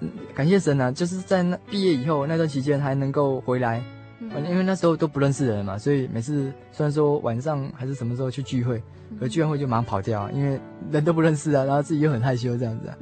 [0.00, 3.82] 嗯，感谢神啊，就是在那毕业以后那段期间还能够回来。
[4.20, 8.82] 因为那时候都不认识人嘛，所以每次虽然说晚上还是什么时候去聚会，
[9.18, 12.96] 可聚完会就马上跑掉，因为人都不认识啊，然后自己又很害羞这样子啊。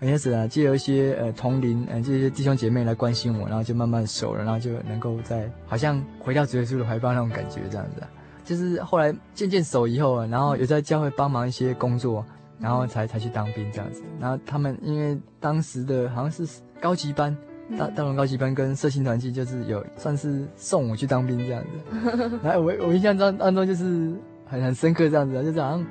[0.00, 8.08] 很开始啊，借由一些呃同龄呃这些弟兄姐妹来关心我，然后就慢慢熟了，然后就能够在好像回到主耶稣的怀抱那种感觉这样子啊。
[8.44, 12.24] 就是后来渐渐熟以后啊，然后有在教会帮忙一些工作，
[12.60, 14.04] 然后才才去当兵这样子。
[14.20, 17.36] 然后他们因为当时的好像是高级班。
[17.76, 21.62] 大大龙高级班跟社青团契就是有算是送我去当兵这样
[22.00, 24.12] 子， 然后我我印象当当中就是
[24.46, 25.86] 很很深刻这样子，就是好像。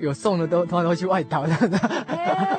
[0.00, 1.78] 有送的都通常都会去外岛这样子，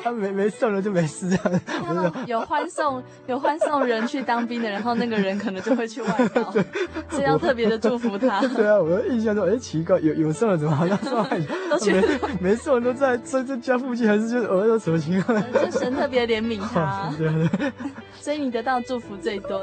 [0.02, 2.12] 他没没送的就没事这样。
[2.26, 6.54] 有欢送有欢送人去当兵的，然后那个人可能就会去外岛，
[7.10, 8.40] 这样特别的祝福他。
[8.56, 11.54] 对啊，我的印象中，哎，奇怪，有有送的怎么好像送外岛？
[11.70, 12.02] 都去没
[12.40, 15.42] 没送的都在在这家附近，还是就是偶尔有什么情况？
[15.52, 17.12] 就神特别怜悯他。
[17.18, 17.72] 对对。
[18.20, 19.60] 所以你得到祝福最多，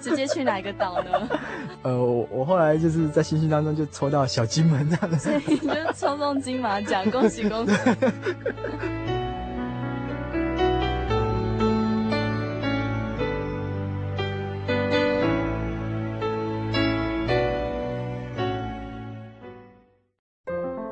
[0.00, 1.28] 直接去哪一个岛呢？
[1.82, 7.02] 呃，我我后来就是在星星当中就抽到小金门这样子，所以你就抽中金马奖。
[7.10, 7.72] 恭喜恭喜！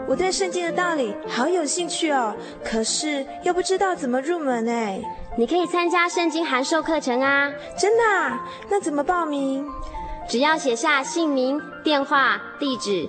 [0.08, 5.00] 我对圣经的道理好有兴趣哦，可是又不知道怎么入门哎。
[5.38, 7.48] 你可以参加圣经函授课程啊！
[7.78, 8.44] 真的啊？
[8.68, 9.64] 那怎么报名？
[10.28, 13.08] 只要写下姓名、电话、地址。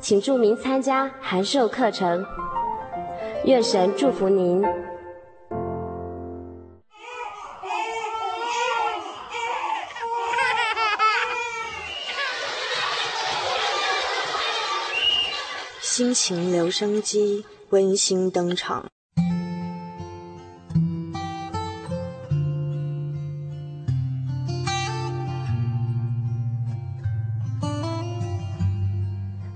[0.00, 2.24] 请注明参加函授课程，
[3.44, 4.64] 愿神祝福您。
[15.80, 18.86] 心情留声机温馨登场。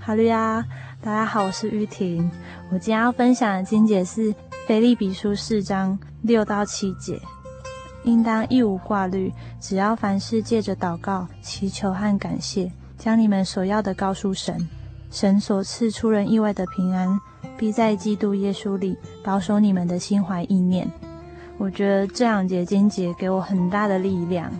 [0.07, 0.63] 哈利呀，
[1.01, 2.31] 大家好，我是玉婷。
[2.71, 4.35] 我今天要分享的经节是
[4.67, 7.19] 腓立比书四章六到七节，
[8.03, 14.69] 应当一无挂虑，只要凡事借着祷告、祈求和感谢，将你们所要的告诉神。
[15.11, 17.19] 神所赐出人意外的平安，
[17.57, 20.87] 必在基督耶稣里保守你们的心怀意念。
[21.57, 24.53] 我觉得这两节经节给我很大的力量。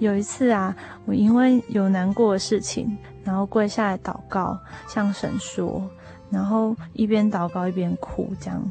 [0.00, 0.76] 有一次啊，
[1.06, 2.94] 我因为有难过的事情。
[3.24, 4.58] 然后跪下来祷告，
[4.88, 5.82] 向神说，
[6.30, 8.62] 然后一边祷告一边哭，这样。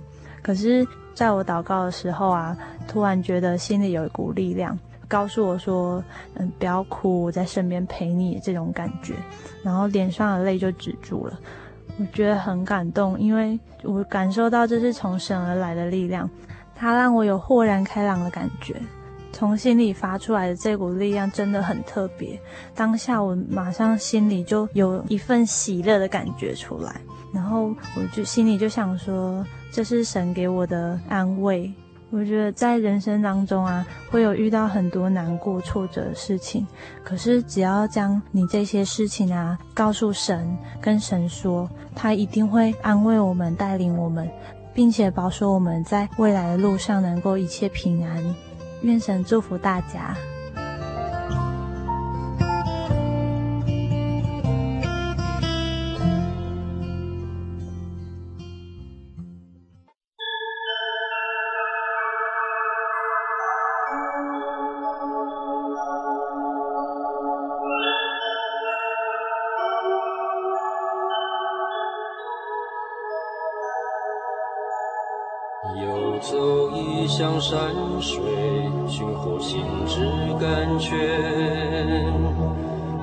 [0.42, 6.04] 可是，在我祷告的时候啊，突然觉得心里有一股力量，告诉我说
[6.36, 9.14] ：“嗯，不要哭，我在身边陪你。”这种感觉，
[9.64, 11.40] 然后脸上的泪就止住了。
[12.00, 16.28] 我觉得很感动，因为我感受到这是从神而来的力量，
[16.74, 18.76] 它让我有豁然开朗的感觉。
[19.42, 22.40] 从心里发出来的这股力量真的很特别，
[22.76, 27.02] 当下我马上心里就有一份喜乐的感觉出来，
[27.34, 31.74] 然后我就心里就想说，这是神给我的安慰。
[32.12, 36.68] 我觉得在人生当中啊，会有遇到很多难过、挫折的事情，
[37.04, 44.30] 可是只要将你这些事情啊告诉神，跟神说，他一定会安慰我们、带领我们，
[44.72, 48.24] 并且保守我们在未来的路上能够一切平安。
[48.82, 50.16] 愿神祝福大家。
[76.22, 77.60] 走一乡山
[78.00, 78.22] 水，
[78.88, 80.06] 寻获心之
[80.40, 80.96] 甘泉，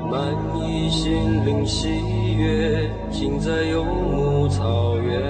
[0.09, 1.89] 满溢心灵喜
[2.37, 5.21] 悦，尽在游牧草原。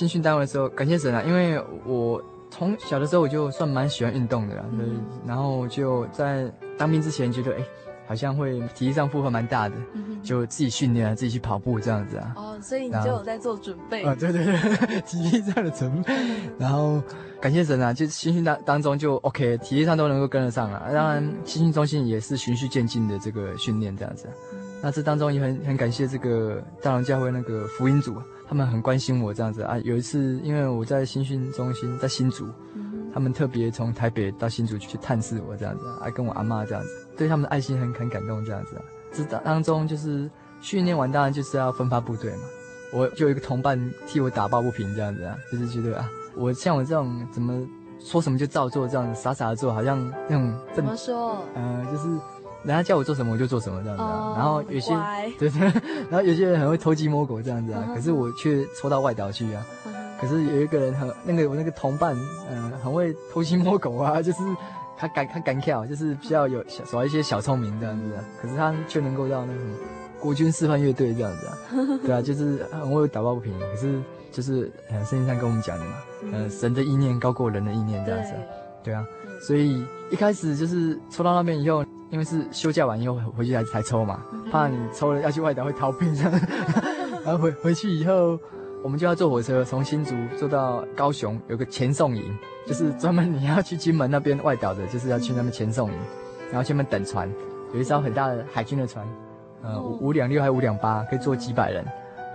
[0.00, 1.22] 新训单位的时候，感谢神啊！
[1.26, 7.58] 因为我从小的时候我就算蛮喜欢运动的啦，嗯、然后就在当兵之前觉得，哎，
[8.08, 12.32] 好像会体力上负荷蛮大的，嗯、就自己训练啊，自己去跑步这样子啊。
[12.34, 14.16] 哦，所以你就有在做准备啊？
[14.18, 16.14] 对对对， 体力上的准备。
[16.58, 17.02] 然后
[17.38, 20.82] 感谢神啊，就新训当当中就 OK，体力上都能够跟得上了。
[20.94, 24.26] 当然，新训中心也是循序渐进的这个训练这样子。
[24.54, 28.16] 嗯、那这当中也很很感谢这个大龙教会那个福音组。
[28.50, 38.82] 他们很关心我这样子啊，有一次因为我在新训中心在新竹，嗯、他们特别从台北到新竹去探视我这样子啊，跟我阿妈这样子，对他们的爱心很很感动这样子啊。
[39.12, 40.28] 这当当中就是
[40.60, 42.42] 训练完当然就是要分发部队嘛，
[42.92, 47.64] 我就有一个同伴替我打抱不平这样子啊，就是觉得啊，我像我这种怎么
[48.00, 51.38] 说什么就照做这样子傻傻的做，好像那种怎么说？
[51.54, 52.08] 嗯、呃，就是。
[52.62, 55.32] 人家叫我做什么我就做什么这样子啊，oh, 然后有些乖。
[55.38, 55.60] 对 对，
[56.10, 57.94] 然后有些人很会偷鸡摸狗这样子啊，uh.
[57.94, 60.20] 可是我却抽到外岛去啊，uh.
[60.20, 62.14] 可是有一个人很那个我那个同伴，
[62.50, 64.38] 嗯、呃，很会偷鸡摸狗啊， 就是
[64.96, 69.74] 他敢他敢跳，就是比较有小耍一些小聪明这样子啊，可是他却能够到那个什么
[70.18, 71.56] 国军示范乐队这样子啊，
[72.04, 73.98] 对啊，就是很会打抱不平，可是
[74.30, 75.92] 就是呃圣经上跟我们讲的嘛，
[76.34, 78.40] 呃神的意念高过人的意念这样子，对，
[78.82, 79.04] 对啊，
[79.40, 81.84] 所以一开始就是抽到那边以后。
[82.10, 86.32] 因为是休假完以后回去才才抽嘛，怕你抽了要去外岛会逃兵这样，
[87.24, 88.36] 然后回回去以后，
[88.82, 95.96] 我们就要坐火车从新竹坐到高雄，有个前送营，就是专门你要去金门那边外岛的，就是要去那边前送营，
[96.50, 97.32] 然后去那边等船，
[97.72, 99.06] 有一艘很大的海军的船，
[99.62, 101.84] 呃五五两六还是五两八，可以坐几百人，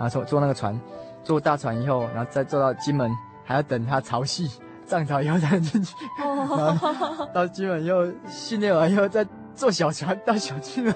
[0.00, 0.80] 后坐坐那个船，
[1.22, 3.12] 坐大船以后，然后再坐到金门，
[3.44, 4.50] 还要等它潮汐
[4.86, 9.26] 涨潮以后再进去，然后到金门又训练完以后再。
[9.56, 10.94] 坐小船到小金门，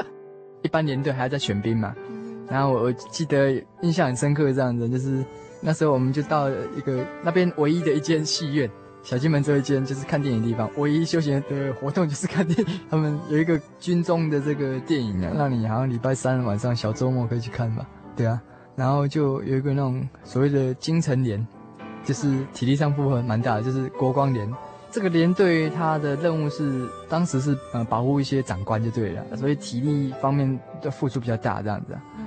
[0.64, 1.94] 一般连队还要再选兵嘛。
[2.48, 5.22] 然后我我记得印象很深刻，这样子就是
[5.60, 8.70] 那时候我们就到一个那边唯一的一间戏院，
[9.02, 12.80] 小金门这一间就是看电影的地方，唯一休闲的活动就是看电影。
[12.88, 17.86] 他们有一个军中的这个电影啊，让你好像礼拜三晚上小周末可以去看吧。
[18.16, 18.40] 对啊，
[18.74, 21.46] 然后就有一个那种所谓的金城连，
[22.08, 24.50] 就是体力上负荷蛮大的，就是国光连。
[24.90, 31.88] 这个连队他的任务是当时是呃保护一些长官就对了，所以体力方面的付出比较大这样子。
[32.18, 32.24] 嗯，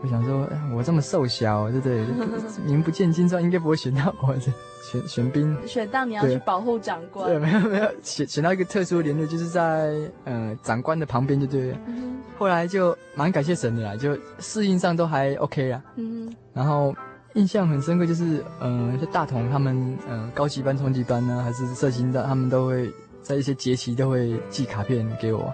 [0.00, 2.06] 我想说我这么瘦小，对不对？
[2.64, 4.38] 名不见经传，应该不会选到我的
[4.88, 5.58] 选选兵。
[5.66, 7.26] 选到你要去保护长官？
[7.28, 9.92] 对， 没有没有选选到一个特殊的连队，就是在
[10.22, 11.78] 呃长官的旁边就对了。
[11.88, 15.82] 嗯，后来就蛮感谢神的啦，就适应上都还 OK 啦。
[15.96, 16.94] 嗯，然后。
[17.34, 25.52] 印象很深刻，就是，嗯，像大同他们，嗯，高级班、中级班呢，还是社青的，他们都会在一些节期都会寄卡片给我，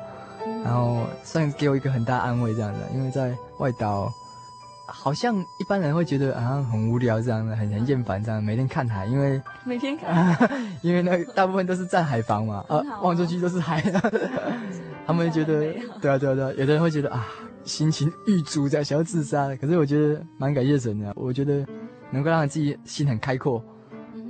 [0.62, 4.12] 然后算给我一个很大安慰这样的，因为在外岛，
[4.86, 10.50] 好像一般人会觉得好像很无聊这样的，很很厌烦这样，每天看海，因为每天看海，
[10.82, 13.80] 因为那大部分都是站海防嘛，啊， 望出去都是海，
[15.06, 17.26] 他们觉得，对啊，对啊，对啊，有的人会觉得啊。
[17.64, 21.12] 心情郁卒，在想要自杀的，可是我觉得蛮感谢神的。
[21.16, 21.66] 我觉得
[22.10, 23.62] 能够让自己心很开阔。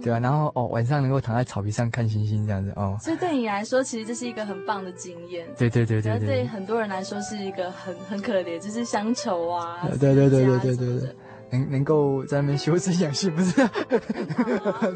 [0.02, 5.46] 对啊，然后哦，晚上能够躺在草皮上看星星这样子哦，所以对你来说，其实这是一个很棒的经验。
[5.58, 9.86] 对对对对对，对，对很多人来说是一个很很可怜，就是乡愁啊。
[10.00, 11.16] 对对对对对对对，
[11.50, 13.52] 能能够在那边修身养性，不是？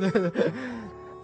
[0.01, 0.53] 对对对，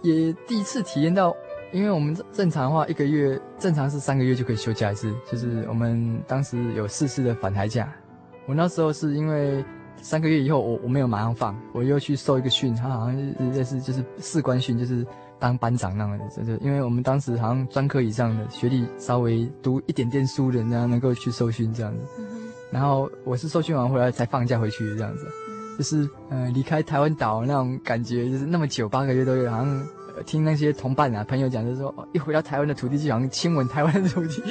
[0.03, 1.35] 也第一次体验到，
[1.71, 7.93] 因为我们正常的话一个月正常是三个月就可以休假一次，就是我们当时有四次的返台假，
[8.45, 9.63] 我那时候是因为。
[10.03, 15.05] 三个月以后，我我没有马上放，我又去受一个训，他好像是类似就是士官训，就是
[15.37, 21.99] 当班长那样的，就是因为我们当时好像专科以上的学历稍微读一点点书的，人家能够去受训这样子。
[22.71, 25.27] 然后我是受训完回来才放假回去的这样子，
[25.77, 29.87] 就是呃离开台湾岛那种感觉，就是那么久八个月都有，好像
[30.23, 34.41] 听那些同伴啊朋友讲，就是说一回到台湾的土地就好像亲吻台湾的土地。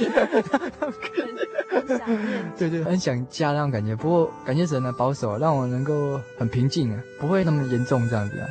[2.56, 3.96] 对 对，很想家那种感觉。
[3.96, 8.48] 不过感谢神的保守，让我能够很平静啊，不会那么严重这样子啊。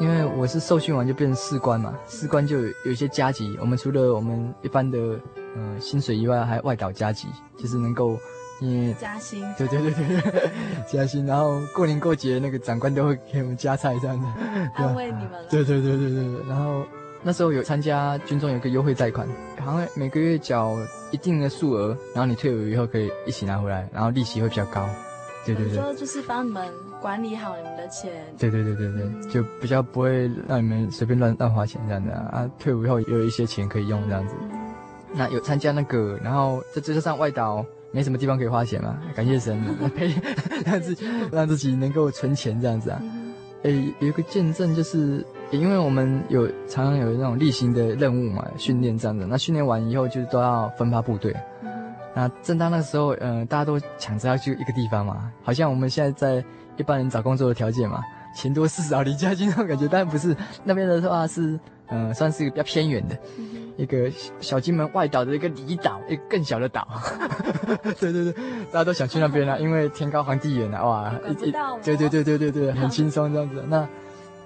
[0.00, 3.56] 因为我是受训完就变成士官嘛，士官就有有一些加级。
[3.60, 4.98] 我们除了我们一般的
[5.56, 7.28] 嗯、呃、薪水以外，还有外岛加级，
[7.58, 8.18] 就是能够
[8.60, 9.44] 因为加薪。
[9.58, 10.50] 对对对对，
[10.86, 11.26] 加薪。
[11.26, 14.26] 然后过年过节那个长官都会给我们加菜这样子，
[14.76, 15.32] 安慰你们。
[15.50, 16.84] 对对对对对，然后。
[17.22, 20.74] 那时候有参加军中有个优惠贷款，好像每个月缴
[21.10, 24.88] 一定的数额，然后你退伍以后可以一起拿回来，然后利息会比较高。
[25.44, 26.66] 对对对，说就是帮你们
[26.98, 28.10] 管理好你们的钱。
[28.38, 32.20] 对对对对对，就比较不会让你们随便乱乱花钱这样子啊。
[32.32, 34.34] 啊，退伍以后有一些钱可以用这样子。
[35.12, 39.62] 那有参加那个，然后在这就上外岛没什么地方可以花钱嘛，感谢神，
[39.96, 40.14] 可以
[40.64, 43.02] 让自己让自己能够存钱这样子啊。
[43.62, 45.24] 诶，有一个见证就是。
[45.50, 49.26] 因为我们有常常有那种例行的任务嘛，训练这样子。
[49.28, 51.34] 那训练完以后就是都要分发部队。
[51.64, 56.44] 嗯、那正当那个时候，嗯、呃，大家都抢着要去一个地方嘛，好像我们现在在
[56.76, 58.00] 一般人找工作的条件嘛，
[58.32, 59.88] 钱多事少离家近那种感觉。
[59.88, 64.10] 但不是那边的话是，嗯、呃，算是比较偏远的，嗯、一个
[64.40, 66.86] 小金门外岛的一个离岛，一个更小的岛。
[67.98, 68.32] 对对对，
[68.70, 71.52] 大家都想去那边啊，因为天高皇帝远啊，哇，一一
[71.82, 73.64] 对对对对对对，很轻松这样子。
[73.68, 73.88] 那。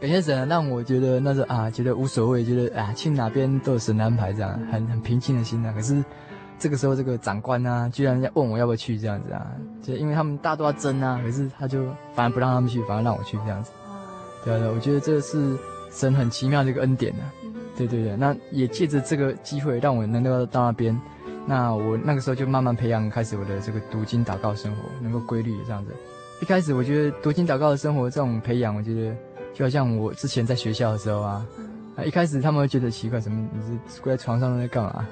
[0.01, 5.73] 感谢神让我觉得那是啊，觉得无所谓，觉得啊，去哪边都有神的安排，这样很很平静的心啊。
[5.73, 6.05] 可是
[6.59, 9.47] 这个时候，这个长官啊，居然要问我要不要去这样子啊，
[9.83, 13.71] 就因为他们大多要争啊，可是他就反而不让他们去，反而让我去这样子。
[14.45, 15.57] 对对，我觉得这是
[15.91, 17.25] 神很奇妙的一个恩典啊。
[17.77, 21.01] 对对对，那也借着这个机会让我能够到那边，
[21.47, 25.93] 那我那个时候就慢慢培养开始我的这个读经祷告生活，能够规律这样子。
[26.41, 29.15] 一开始我觉得读经祷告的生活这种培养，我觉得。
[29.55, 31.47] 就好像我之前在学校的时候啊，
[31.95, 35.07] 啊，一开始他们会觉得奇怪，什么你是跪在床上在干嘛？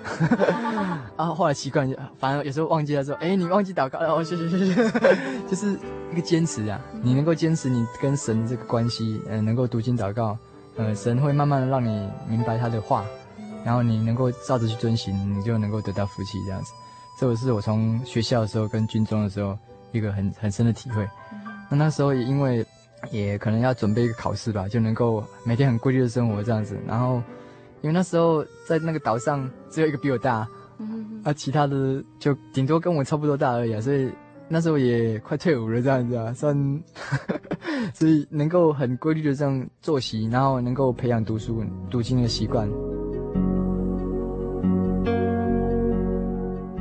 [1.15, 1.89] 啊，后来习惯，
[2.19, 4.75] 反正有时候忘记了说，哎，你忘记祷告了，哦，谢谢谢谢，
[5.49, 5.79] 就是
[6.11, 10.37] 一个坚持啊，你能够坚持你跟神这个关系，嗯、呃，能够读经祷告，
[10.77, 13.05] 呃，神会慢慢的让你明白他的话，
[13.65, 16.73] 然后你能够照着去遵行，你就能够得到福气这样子。
[17.19, 19.59] 这个是我从学校的时候跟军中的时候
[19.93, 21.09] 一个很很深的体会。
[21.71, 22.65] 那那时候也因为。
[23.11, 26.79] 也可能要准备一个考试吧，就能够每天很规律的生活这样子。
[26.87, 27.17] 然后，
[27.81, 30.47] 因为那时候在那个岛上只有一个比我大，
[30.79, 33.81] 嗯，啊，其他的就顶多跟我差不多大而已啊。
[33.81, 34.09] 所以
[34.49, 36.83] 那时候也快退伍了这样子啊，算，
[37.95, 42.69] 所以能够很规律的这样作息，然后能够培养读书读经的习惯。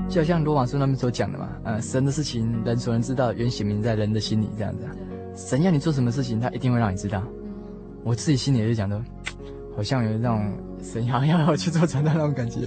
[0.09, 4.91] 就好像罗马书那边所讲的嘛，呃，神的事情人所能知道，原显明在人的心里这样子啊。
[5.34, 7.24] 神要你做什么事情，他一定会让你知道。
[8.03, 9.01] 我自己心里也是讲的，
[9.74, 10.51] 好像有那种
[10.84, 12.59] 神要 要我去做传道那种感觉。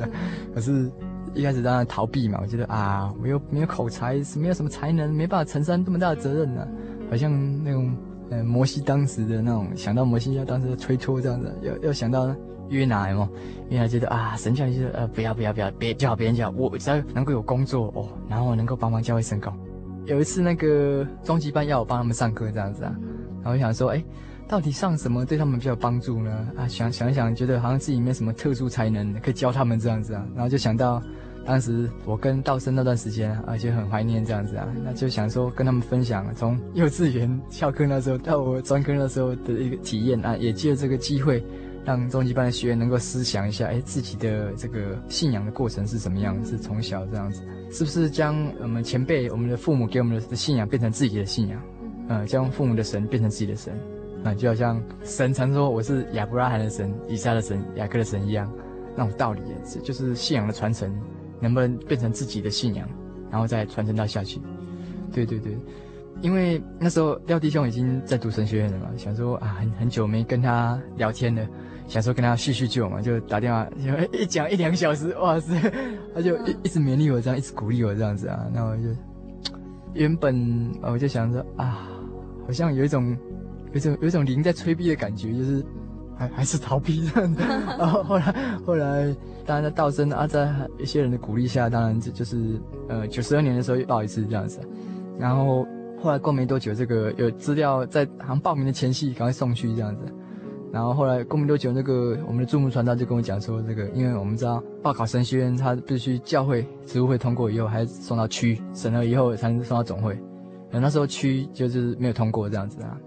[0.54, 0.90] 可是，
[1.34, 6.68] 一开始当然逃避嘛，我觉得啊，我又没有口才，没有什么才能，没办法承担这么大的责任呢、啊。
[7.10, 7.96] 好像那种，
[8.30, 12.34] 呃，摩西当时的那种，想到摩西要当时的推脱这样子，又又想到
[12.70, 13.28] 约拿嘛，
[13.68, 19.52] 约拿觉得啊，神像就是呃不要不要不要，别叫别人叫我，只要能够有工作哦，然后能够帮忙教会升高。
[20.06, 22.94] 有一次，那个中级班要我帮他们上课这样子啊，
[23.42, 24.02] 然后我想说，哎，
[24.46, 26.48] 到底上什么对他们比较有帮助呢？
[26.56, 31.02] 啊，想想一想，觉得好像自己没什么特殊才能可以教他们这样子啊，然后就想到
[31.44, 41.44] 当时我跟道生那段时间，而且很怀念这样子啊，那就想说跟他们分享从幼稚园翘课那时候到我专科那时候的一个体验啊，也借这个机会。
[41.86, 46.42] 让中级班的学员能够思想一下，哎，自己的这个信仰的过程是什么样？
[46.42, 51.62] 是从小这样子，是不是将我们前辈、我们的父母给我们的信仰变成自己的信仰？
[52.08, 53.78] 嗯，将父母的神变成自己的神，
[54.24, 58.50] 啊，就好像神常说我是亚伯拉罕的神、以撒的神、雅各的神一样，
[58.96, 59.42] 那种道理，
[59.82, 60.90] 就是信仰的传承
[61.44, 62.88] 能不能变成自己的信仰？
[63.30, 64.40] 然后再传承到下去。
[65.12, 65.56] 对对对，
[66.22, 71.46] 因为那时候廖弟兄已经在读神学院了嘛，想说啊，很很久没跟他聊天了，
[71.86, 73.68] 想说跟他叙叙旧嘛，就打电话，
[74.12, 75.54] 一讲一两个小时，哇塞，
[76.14, 78.82] 他就一一直勉励我这样，一直鼓励我这样子啊，那我就
[79.92, 81.88] 原本我就想着啊，
[82.46, 83.16] 好像有一种
[83.72, 85.64] 有一种有一种灵在催逼的感觉，就是。
[86.16, 87.06] 还还是逃避。
[87.08, 87.44] 这样的，
[87.78, 88.34] 然后后来
[88.64, 94.60] 后来，当然在道生啊，在一些人的鼓励下，当然这就是呃九十二年的时候又报一次这样子，
[95.18, 95.66] 然后
[96.00, 100.02] 后来过没多久，这个有资料在好像报名的前夕赶快送去这样子，
[100.72, 110.18] 然后后来过没多久，那个我们的驻牧传道就跟我讲说，这个因为我们知道报考神学院，他必须教会职务会通过以后，还送到区审了以后才能送到总会，
[110.70, 112.98] 那时候区就是没有通过这样子啊。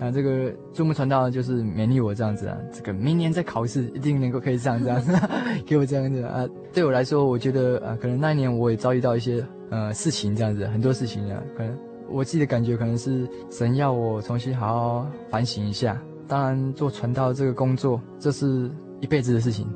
[0.00, 5.12] 啊，这个驻牧传道就是勉励我这样子啊，这个明年再考试一定能够可以上这样子，
[5.64, 6.44] 给我这样子啊。
[6.72, 11.78] 对我来说，我觉得啊，可能那一年我也遭遇到一些呃事情这样子，很多事情啊，可能
[12.10, 16.00] 我自己的感觉可能是神要我重新好好反省一下。
[16.26, 18.70] 当然，做传道这个工作，这是
[19.00, 19.66] 一辈子的事情，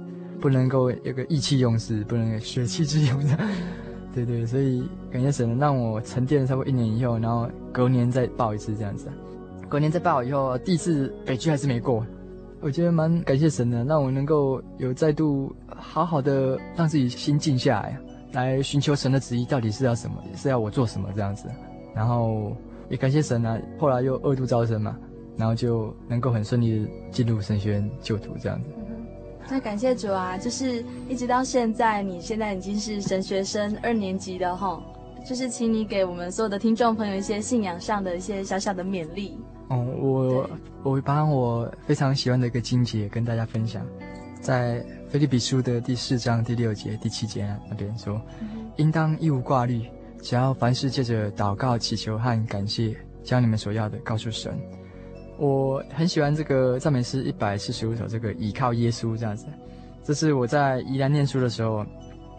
[0.41, 3.39] 不能够有个意气用事，不能有血气之勇的。
[4.14, 9.07] 对对，所以感谢神让我沉淀了差不多一年以后，然后隔年再报一次这样子。
[9.69, 12.05] 过年在报以后，第一次北区还是没过，
[12.61, 17.99] 我觉得蛮感谢神的，让我能够有再度好好的让自己心静下来，
[18.33, 21.49] 来寻求神的旨意到底是要什么，是要我做什么这样子。
[21.95, 22.57] 然后
[22.89, 24.97] 也感谢神啊，后来又二度招生嘛，
[25.37, 28.71] 然后就能够很顺利的进入神学院就读这样子。
[29.51, 34.83] 那感谢主啊，就是一直到现在，你现在已经是神学生二年级的哈，
[35.27, 39.39] 就是请你给我们所有的听众朋友一些信仰上的一些小小的勉励。
[39.71, 40.49] 嗯，我
[40.83, 43.87] 我会把我非常喜欢的一个经节跟大家分享，
[44.41, 48.21] 在腓立比书的第四章第六节、第七节那边说，
[48.77, 49.83] 应当一无挂虑，
[50.23, 54.59] 只要凡事借着祷告、祈求和感谢，将你们所要的告诉神。
[55.39, 59.47] 我很喜欢这个赞美诗一百四十五首，这个倚靠耶稣这样子。
[60.03, 61.85] 这是我在宜兰念书的时候，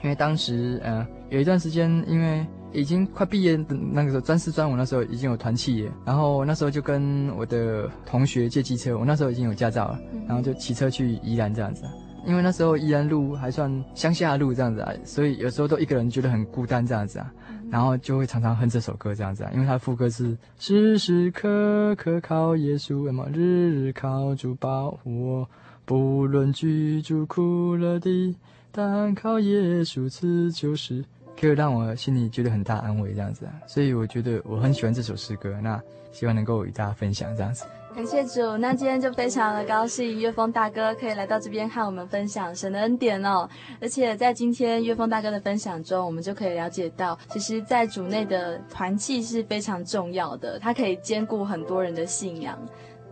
[0.01, 2.45] 因为当时呃有一段时间因为。
[2.71, 11.83] 已经快毕业的那个时候，专四专五那时候已经有团契耶，然后那时候就跟我的同学借机车，我那时候已经有驾照了，然后就骑车去宜兰这样子。
[12.27, 17.33] 因为那时候宜兰路还算乡下路这样子啊，所以有时候都一个人觉得很孤单这样子啊，
[17.71, 25.49] 然后就会常常哼这首歌这样子啊，因为它的副歌是时时刻刻靠耶稣，嘛日日靠主保护我，
[25.85, 28.35] 不论居住苦乐的，
[28.71, 31.03] 单靠耶稣此就是。
[31.39, 37.63] 可以让我心里觉得很大安慰，这样子啊，所以我觉得我很喜欢这首诗歌，那希望能够与大家分享这样子。
[37.95, 43.47] 感谢主，那今天就非常的高兴，岳峰大哥可以来到这边和我们分享神的恩典哦。
[43.79, 52.59] 而且在今天岳峰大哥的分享中，我们就可以了解到，其实，在主内的团契是非常重要的，它可以兼顾很多人的信仰。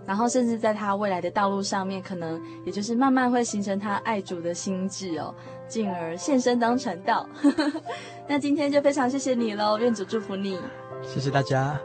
[0.07, 5.35] 然后，甚至在他未来的道路上面，可能也就是慢慢会形成他爱主的心智哦，
[5.67, 7.27] 进而献身当传道。
[8.25, 10.57] 那今天就非常谢谢你喽，愿主祝福你。
[11.01, 11.77] 谢谢大家。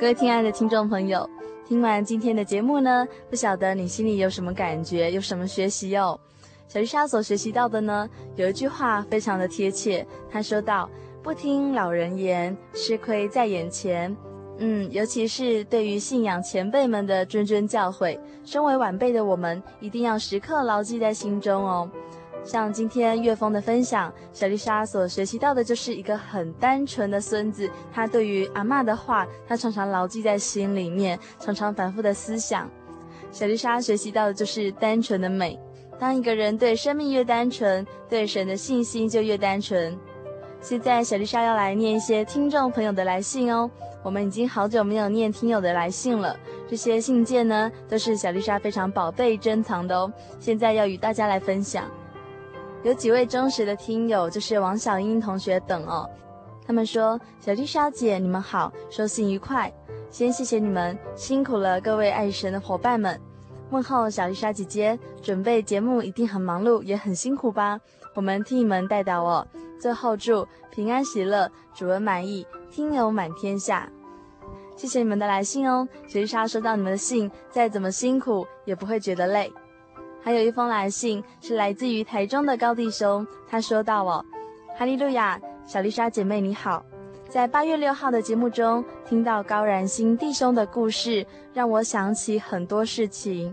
[0.00, 1.28] 各位亲爱的听众朋友，
[1.66, 6.18] 听完今天的节目呢，不晓得你心里有什么感觉，有什么学习哦？
[6.74, 10.04] 小丽莎所学习到的呢，有一句话非常的贴切。
[10.28, 10.90] 她说道
[11.22, 14.16] ：“不听老人言，吃亏在眼前。”
[14.58, 21.88] 嗯，尤其是对于信仰前辈们的谆谆教诲，身为晚辈的我们一定要时刻牢记在心中哦。
[22.42, 32.68] 像今天岳峰的分享，小丽莎所学习到的就是一个很单纯的孙子，他对于阿嬷的话，他常常牢记在心里面，常常反复的思想。
[33.30, 35.56] 小丽莎学习到的就是单纯的美。
[35.98, 39.96] 当一个人对生命越单纯，对神的信心就越单纯。
[40.60, 43.70] 现在小丽莎要来念一些听众朋友的来信哦。
[44.02, 46.36] 我们已经好久没有念听友的来信了，
[46.68, 50.12] 这些信件呢都是小丽莎非常宝贝珍藏的哦。
[50.38, 51.84] 现在要与大家来分享，
[52.82, 56.08] 有几位忠实的听友，就是王小英同学等哦。
[56.66, 59.72] 他们说：“小丽莎姐，你们好，收信愉快。
[60.10, 63.20] 先谢谢你们辛苦了，各位爱神的伙伴们。”
[63.70, 67.80] 问候小丽莎姐姐，准备节目一定很忙碌，也很辛苦吧？
[68.14, 69.46] 我们替你们代祷哦。
[69.80, 73.88] 最后祝平安喜乐，主人满意，听友满天下。
[74.76, 79.52] 谢谢你们的来信哦，小丽莎收到你们的信，再怎么辛苦也不会觉得累。
[80.22, 84.24] 还有一封来信是来自于台中的高弟兄，他说道哦：
[84.76, 86.84] 哈利路亚，小丽莎姐妹你好。
[87.34, 93.52] 在八月六号的节目中，听到高然新弟兄的故事，让我想起很多事情。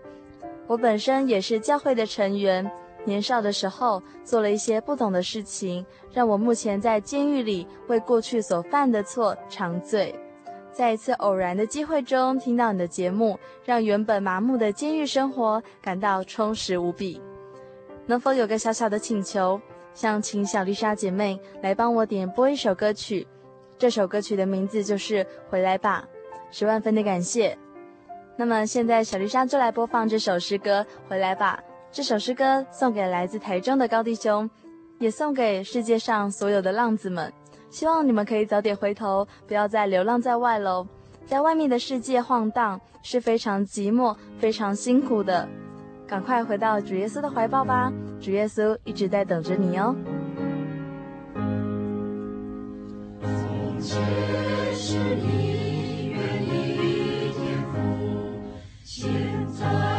[0.68, 2.72] 我本身也是教会的成员，
[3.06, 10.14] 年少的时候做了一些不懂的事情，让我目前在监狱里为过去所犯的错长罪。
[10.72, 17.20] 在一次偶然的机会中听到你的节目，让原本麻木的监狱生活感到充实无比。
[18.06, 19.60] 能否有个小小的请求，
[19.96, 23.26] 想请小丽莎姐妹来帮我点播一首歌曲？
[23.82, 26.08] 这首歌曲的名字就是《回来吧》，
[26.56, 27.58] 十万分的感谢。
[28.38, 31.58] 那么现在小丽莎就来播放这首诗歌《回来吧》。
[31.92, 34.48] 这首诗歌送给来自台中的高弟兄，
[35.00, 37.34] 也送给世界上所有的浪子们。
[37.72, 40.86] 希望你们可以早点回头，不要再流浪在外喽。
[41.26, 45.50] 在外面的世界晃荡是非常寂寞、非常辛苦的。
[46.06, 49.96] 赶快回到主耶稣的怀抱吧，主耶稣一直在等着你哦。
[53.84, 53.96] 只
[54.76, 57.76] 是你愿意天赋，
[58.84, 59.12] 现
[59.60, 59.91] 在。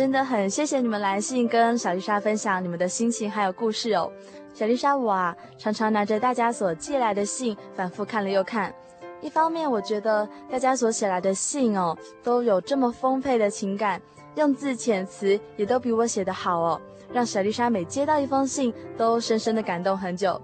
[0.00, 4.10] 真的很谢谢你们来信跟小丽莎分享你们的心情还有故事哦。
[4.54, 8.74] 小丽莎我啊，常常拿着大家所寄来的信反复看了又看。
[9.20, 14.00] 一方面，我觉得大家所写来的信哦，都有这么丰沛的情感，
[14.36, 16.80] 用字遣词也都比我写得好哦，
[17.12, 20.40] 让小丽莎每接到一封信都深深的感动很久。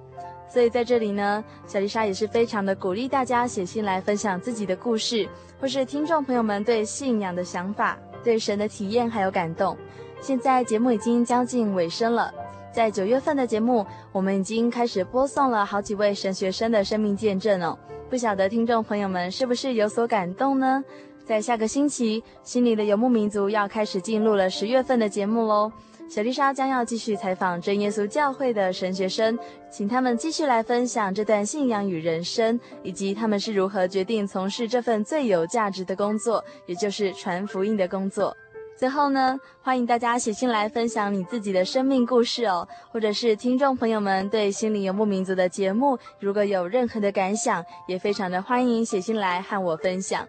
[0.51, 5.27] 所以在这里呢，小丽莎也是非常的鼓励大家写信来分享自己的故事，
[5.59, 7.99] 或是听众朋友们对信仰的想法。
[8.27, 9.77] 对神的体验还有感动。
[10.21, 12.35] 现在节目已经将近尾声了，
[12.73, 17.79] 在九月份的节目，我们已经开始播送了好几位神学生的生命见证哦。
[18.11, 20.83] 不晓得听众朋友们是不是有所感动呢？
[21.25, 25.71] 在下个星期，心里的游牧民族要开始进入了十月份的节目喽。
[26.09, 29.39] 小丽莎将要继续采访真耶稣教会的神学生，
[29.71, 38.35] 请他们继续来分享这段信仰与人生，以及他们是如何决定从事这份最有价值的工作，也就是传福音的工作。
[38.79, 50.27] 最后呢，欢迎大家写信来分享你自己的生命故事哦，或者是听众朋友们对心灵游牧民族的节目，如果有任何的感想，也非常的欢迎写信来和我分享。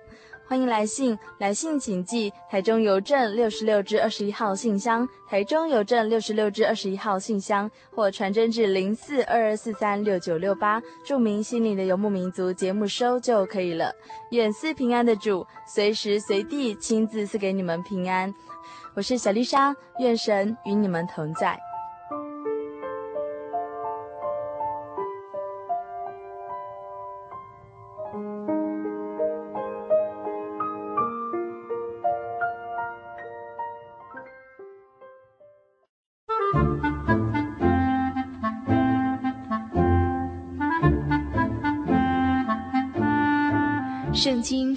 [0.48, 13.94] 欢迎来信，来信请寄台中邮政六十六支二十一号信箱，台中邮政六十六支二十一号信箱，或传真至零四二二四三六九六八，注明“心灵的游牧民族”节目收就可以了。
[14.32, 18.34] 愿赐平安的主，随时随地亲自赐给你们平安。
[18.96, 21.60] 我是小丽莎，愿神与你们同在。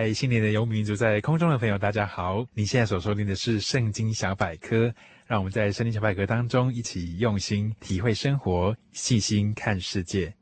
[0.00, 2.46] 嗨，新年的游民族在空中的朋友，大家好！
[2.54, 4.86] 你现在所收听的是《圣经小百科》，
[5.26, 10.32] 让我们在《圣经小百科》当中一起用心体会生活，细心看世界。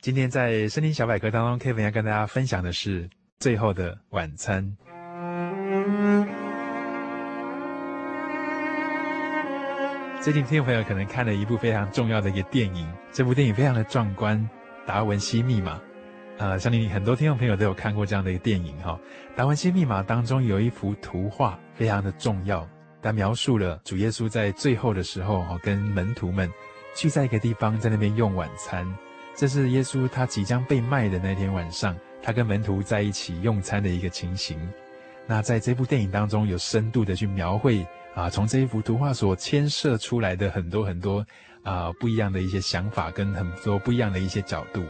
[0.00, 3.04] 今天在《圣经小百科》当中，Kevin 要跟大家分享的是
[3.38, 4.76] 《最后的晚餐》。
[10.20, 14.36] 最近听众朋友可能看了一部非常重要的一个电影，这部电影非常的壮观，
[14.88, 15.76] 《达文西密码》。
[16.36, 18.98] 呃，相信很多听众朋友都有看过这样的一个电影哈，
[19.36, 22.68] 《达文西密码》当中有一幅图画非常的重要，
[23.00, 26.50] 它描述了主耶稣在最后的时候哈，跟门徒们
[26.96, 28.84] 聚在一个地方，在那边用晚餐。
[29.36, 34.58] 这是耶稣他即将被卖的那天晚上，他跟门徒在一起用餐的一个情形。
[35.26, 41.24] 那在这部电影当中，有深度的去描绘啊，从这一幅图画所牵涉出来的很多很多
[41.62, 44.82] 啊不一样的一些想法，跟很多不一样的一些角度。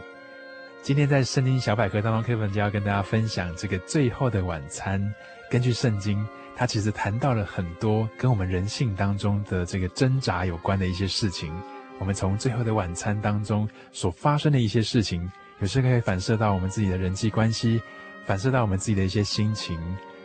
[0.85, 5.01] 今天在圣经小百科当中，Kevin 就要跟大家分享这个最后的晚餐。
[5.49, 6.23] 根据圣经，
[6.55, 11.51] 它其实谈到了很多跟我们人性当中的这个挣扎有关的一些事情。
[11.97, 15.27] 我们从最后的晚餐当中所发生的一些事情，
[15.59, 17.81] 有时可以反射到我们自己的人际关系，
[18.27, 19.79] 反射到我们自己的一些心情，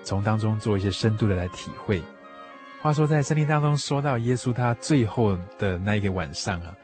[0.05, 2.03] 从当中做一些深度的来体会。
[2.83, 6.75] 话说，在圣经当中说到耶稣他最后的那一个晚上啊，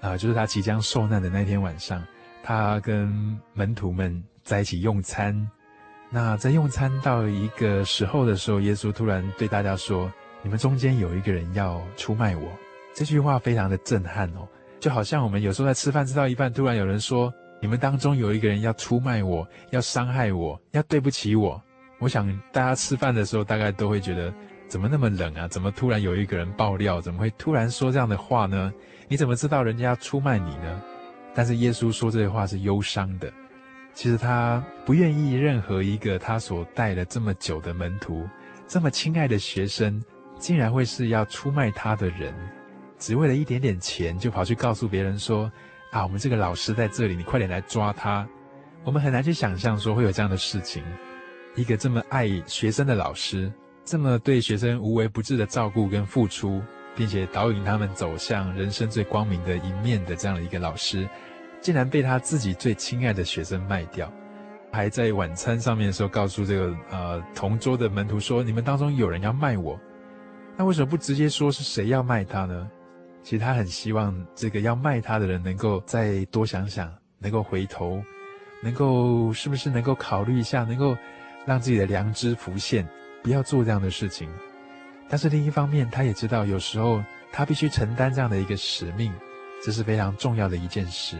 [0.00, 2.02] 啊、就是他即将受难的那天晚上。
[2.46, 3.12] 他跟
[3.54, 5.34] 门徒们在一起用餐，
[6.08, 10.08] 那在用餐到一个时候的时候，耶稣突然对大家说
[10.44, 12.48] ：“你们中间有一个人要出卖我。”
[12.94, 14.46] 这句话非常的震撼哦，
[14.78, 21.60] 就好像我们有时候在吃饭吃到一半，突然有人说：“你们当中有一个人要出卖我，要伤害我，要对不起我。”
[21.98, 24.32] 我想大家吃饭的时候大概都会觉得，
[24.68, 25.48] 怎么那么冷啊？
[25.48, 27.00] 怎么突然有一个人爆料？
[27.00, 28.72] 怎么会突然说这样的话呢？
[29.08, 30.80] 你怎么知道人家要出卖你呢？
[31.36, 33.30] 但是耶稣说这些话是忧伤的，
[33.92, 38.26] 其实他不愿意任何一个他所带了这么久的门徒，
[38.66, 40.02] 这么亲爱的学生，
[40.38, 42.34] 竟然会是要出卖他的人，
[42.98, 45.52] 只为了一点点钱就跑去告诉别人说：
[45.90, 48.26] 啊，我们这个老师在这里，你快点来抓他。
[48.82, 50.82] 我们很难去想象说会有这样的事情，
[51.54, 53.52] 一个这么爱学生的老师，
[53.84, 56.62] 这么对学生无微不至的照顾跟付出，
[56.94, 61.06] 并且导引他们走向人生最光明的一面的这样的一个老师。
[61.66, 64.08] 竟然被他自己最亲爱的学生卖掉，
[64.70, 69.76] 还在晚餐上面的时候告诉这个呃同桌的门徒说：“你们当中有人要卖我。”
[70.56, 72.70] 那为什么不直接说是谁要卖他呢？
[73.24, 76.88] 其实他很希望这个要卖他的人能够再多想想，
[77.18, 78.00] 能够回头，
[78.62, 80.96] 能够是不是能够考虑一下，能够
[81.44, 82.86] 让自己的良知浮现，
[83.24, 84.30] 不要做这样的事情。
[85.08, 87.02] 但是另一方面，他也知道有时候
[87.32, 89.12] 他必须承担这样的一个使命，
[89.64, 91.16] 这是非常重要的一件事。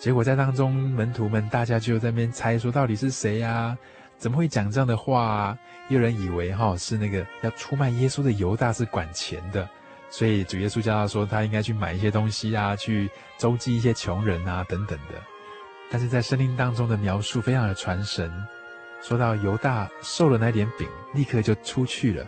[0.00, 3.76] 结果在当中，门徒们大家就在那边猜说到底是谁呀？
[4.16, 5.58] 怎么会讲这样的话啊？
[5.90, 9.68] 有人以为哈是那个要出卖耶稣的犹大是管钱的，
[10.08, 15.20] 所以主耶稣教他说他应该去买一些东西啊，去周济一些穷人啊等等的。
[15.90, 18.32] 但是在圣经当中的描述非常的传神，
[19.02, 22.26] 说到犹大受了那点饼，立刻就出去了，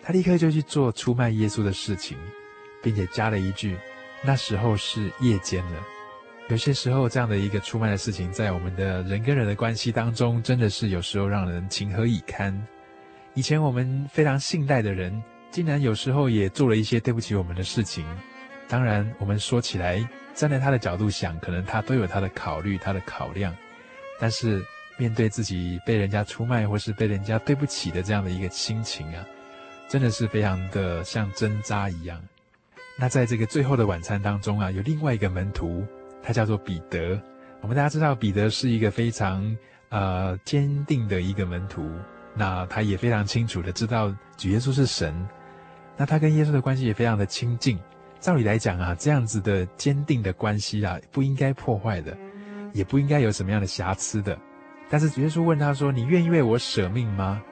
[0.00, 2.16] 他立刻就去做出卖耶稣的事情，
[2.80, 3.76] 并且加了一句：
[4.22, 5.80] 那时候是夜间了。
[6.50, 12.60] 有些时候，这样的一个出卖的事情，在我们的人跟人的关系当中，真的是有时候让人情何以堪。
[13.34, 15.22] 以前我们非常信赖的人，
[15.52, 18.04] 竟然有时候也做了一些对不起我们的事情。
[18.66, 23.54] 当然，我们说起来，站在他的角度想，可能他都有他的考虑、他的考量。
[24.18, 24.60] 但是，
[24.96, 29.24] 面对自己被人家出卖，或是被人家对不起的这样的一个心情啊，
[29.88, 32.20] 真的是非常的像针扎一样。
[32.98, 35.86] 那在这个最后的晚餐当中啊，有另外一个门徒。
[36.22, 37.20] 他叫做彼得，
[37.60, 39.56] 我们大家知道彼得是一个非常
[39.88, 41.90] 呃坚定的一个门徒，
[42.34, 45.14] 那他也非常清楚的知道主耶稣是神，
[45.96, 47.78] 那他跟耶稣的关系也非常的亲近。
[48.20, 52.16] 照理来讲啊，这样子的坚定的关系啊，不应该破坏的，
[52.72, 54.38] 也不应该有什么样的瑕疵的。
[54.88, 57.42] 但是主耶稣问他说：“你愿意为我舍命吗？”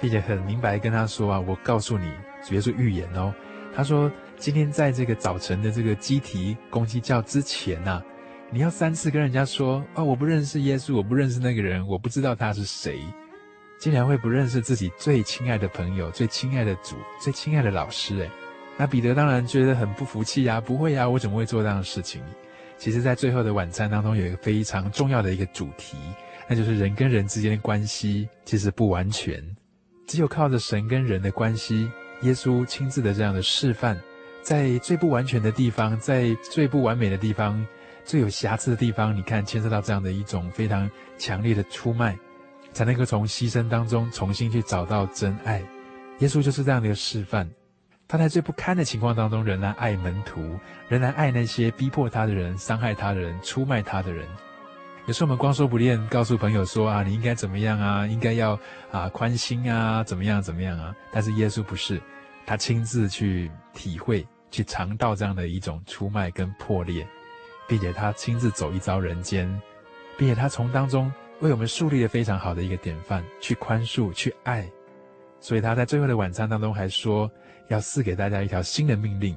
[0.00, 2.10] 并且很明白跟他说啊：“我告诉你，
[2.42, 3.32] 主耶稣预言哦，
[3.74, 8.02] 他说。”今天在这个早晨的这个鸡啼公鸡叫之前呢、
[8.50, 13.00] 你要三次跟人家说啊、哦，我不认识耶稣，我不认识那个人，我不知道他是谁，
[13.80, 18.30] 竟然会不认识自己最亲爱的朋友、最亲爱的主、最亲爱的老师诶。
[18.76, 22.22] 那彼得当然觉得很不服气呀，不会呀，我怎么会做这样的事情？
[22.76, 25.96] 其实，在最后的晚餐当中，有一个非常重要的一个主题，
[26.46, 29.42] 那就是人跟人之间的关系其实不完全，
[30.06, 33.98] 只有靠着神跟人的关系，耶稣亲自的这样的示范，
[34.46, 37.66] 在最不完全的地方，在最不完美的地方，
[38.04, 40.88] 最有瑕疵的地方，你看牵涉到这样的一种非常
[41.18, 42.16] 强烈的出卖，
[42.72, 45.60] 才能够从牺牲当中重新去找到真爱。
[46.20, 47.50] 耶稣就是这样的一个示范，
[48.06, 50.56] 他在最不堪的情况当中，仍然爱门徒，
[50.88, 54.28] 仍然爱那些逼迫他的人、伤害他的人、出卖他的人。
[55.08, 58.56] 有时候我们光说不练，告诉朋友说啊，你应该怎么样啊，应该要
[58.92, 60.94] 啊宽心啊，怎么样怎么样啊。
[61.10, 62.00] 但是耶稣不是，
[62.46, 67.06] 他亲自去体会、去尝到这样的一种出卖跟破裂，
[67.68, 69.48] 并且他亲自走一遭人间，
[70.16, 74.68] 并且他从当中为我们树立了非常好的一个典范，去宽恕、去爱。
[75.40, 77.30] 所以他在最后的晚餐当中还说，
[77.68, 79.36] 要赐给大家一条新的命令，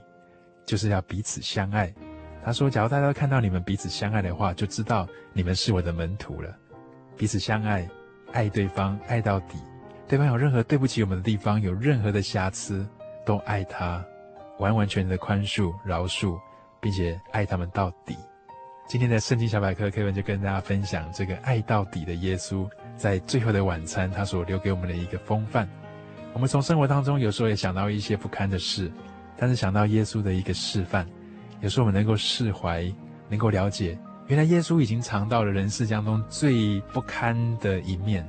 [0.66, 1.94] 就是要彼此相爱。
[2.42, 6.56] 他说：“假如大家都看到你们彼此相爱的话，就知道你们是我的门徒了。
[7.18, 7.88] 彼此相爱，
[8.32, 9.58] 爱对方，爱到底。
[10.08, 12.88] 对方有任何对不起我们的地方，有任何的瑕疵，
[13.26, 14.04] 都爱他，
[14.60, 16.40] 完完全全的宽恕、饶恕，
[16.80, 18.16] 并且爱他们到底。”
[18.88, 25.70] 今天的圣经小百科课文就跟大家分享这个爱到底的耶稣，在最后的晚餐，他所留给我们的一个风范。
[26.34, 28.92] 我们从生活当中有时候也想到一些不堪的事，
[29.38, 31.08] 但是想到耶稣的一个示范。
[31.62, 32.92] 有时候我们能够释怀，
[33.28, 33.96] 能够了解，
[34.28, 38.28] 原来耶稣已经尝到了人世当中最不堪的一面。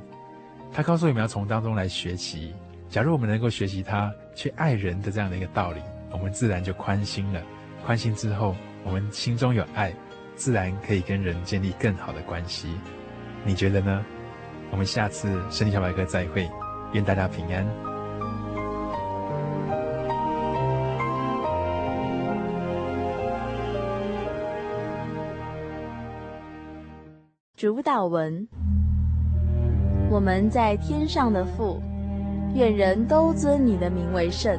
[0.73, 2.55] 他告诉我们要从当中来学习。
[2.91, 5.81] 假如我们能够学习他去爱人的这样的一个道理，
[6.13, 7.41] 我们自然就宽心了。
[7.85, 8.55] 宽心之后，
[8.85, 9.93] 我们心中有爱，
[10.35, 12.69] 自然可以跟人建立更好的关系。
[13.45, 14.05] 你觉得呢？
[14.71, 16.49] 我们下次圣经小百科再会，
[16.93, 17.67] 愿大家平安。
[27.57, 28.47] 主导文：
[30.11, 31.83] 我们在天上的父，
[32.55, 34.59] 愿人都尊你的名为圣。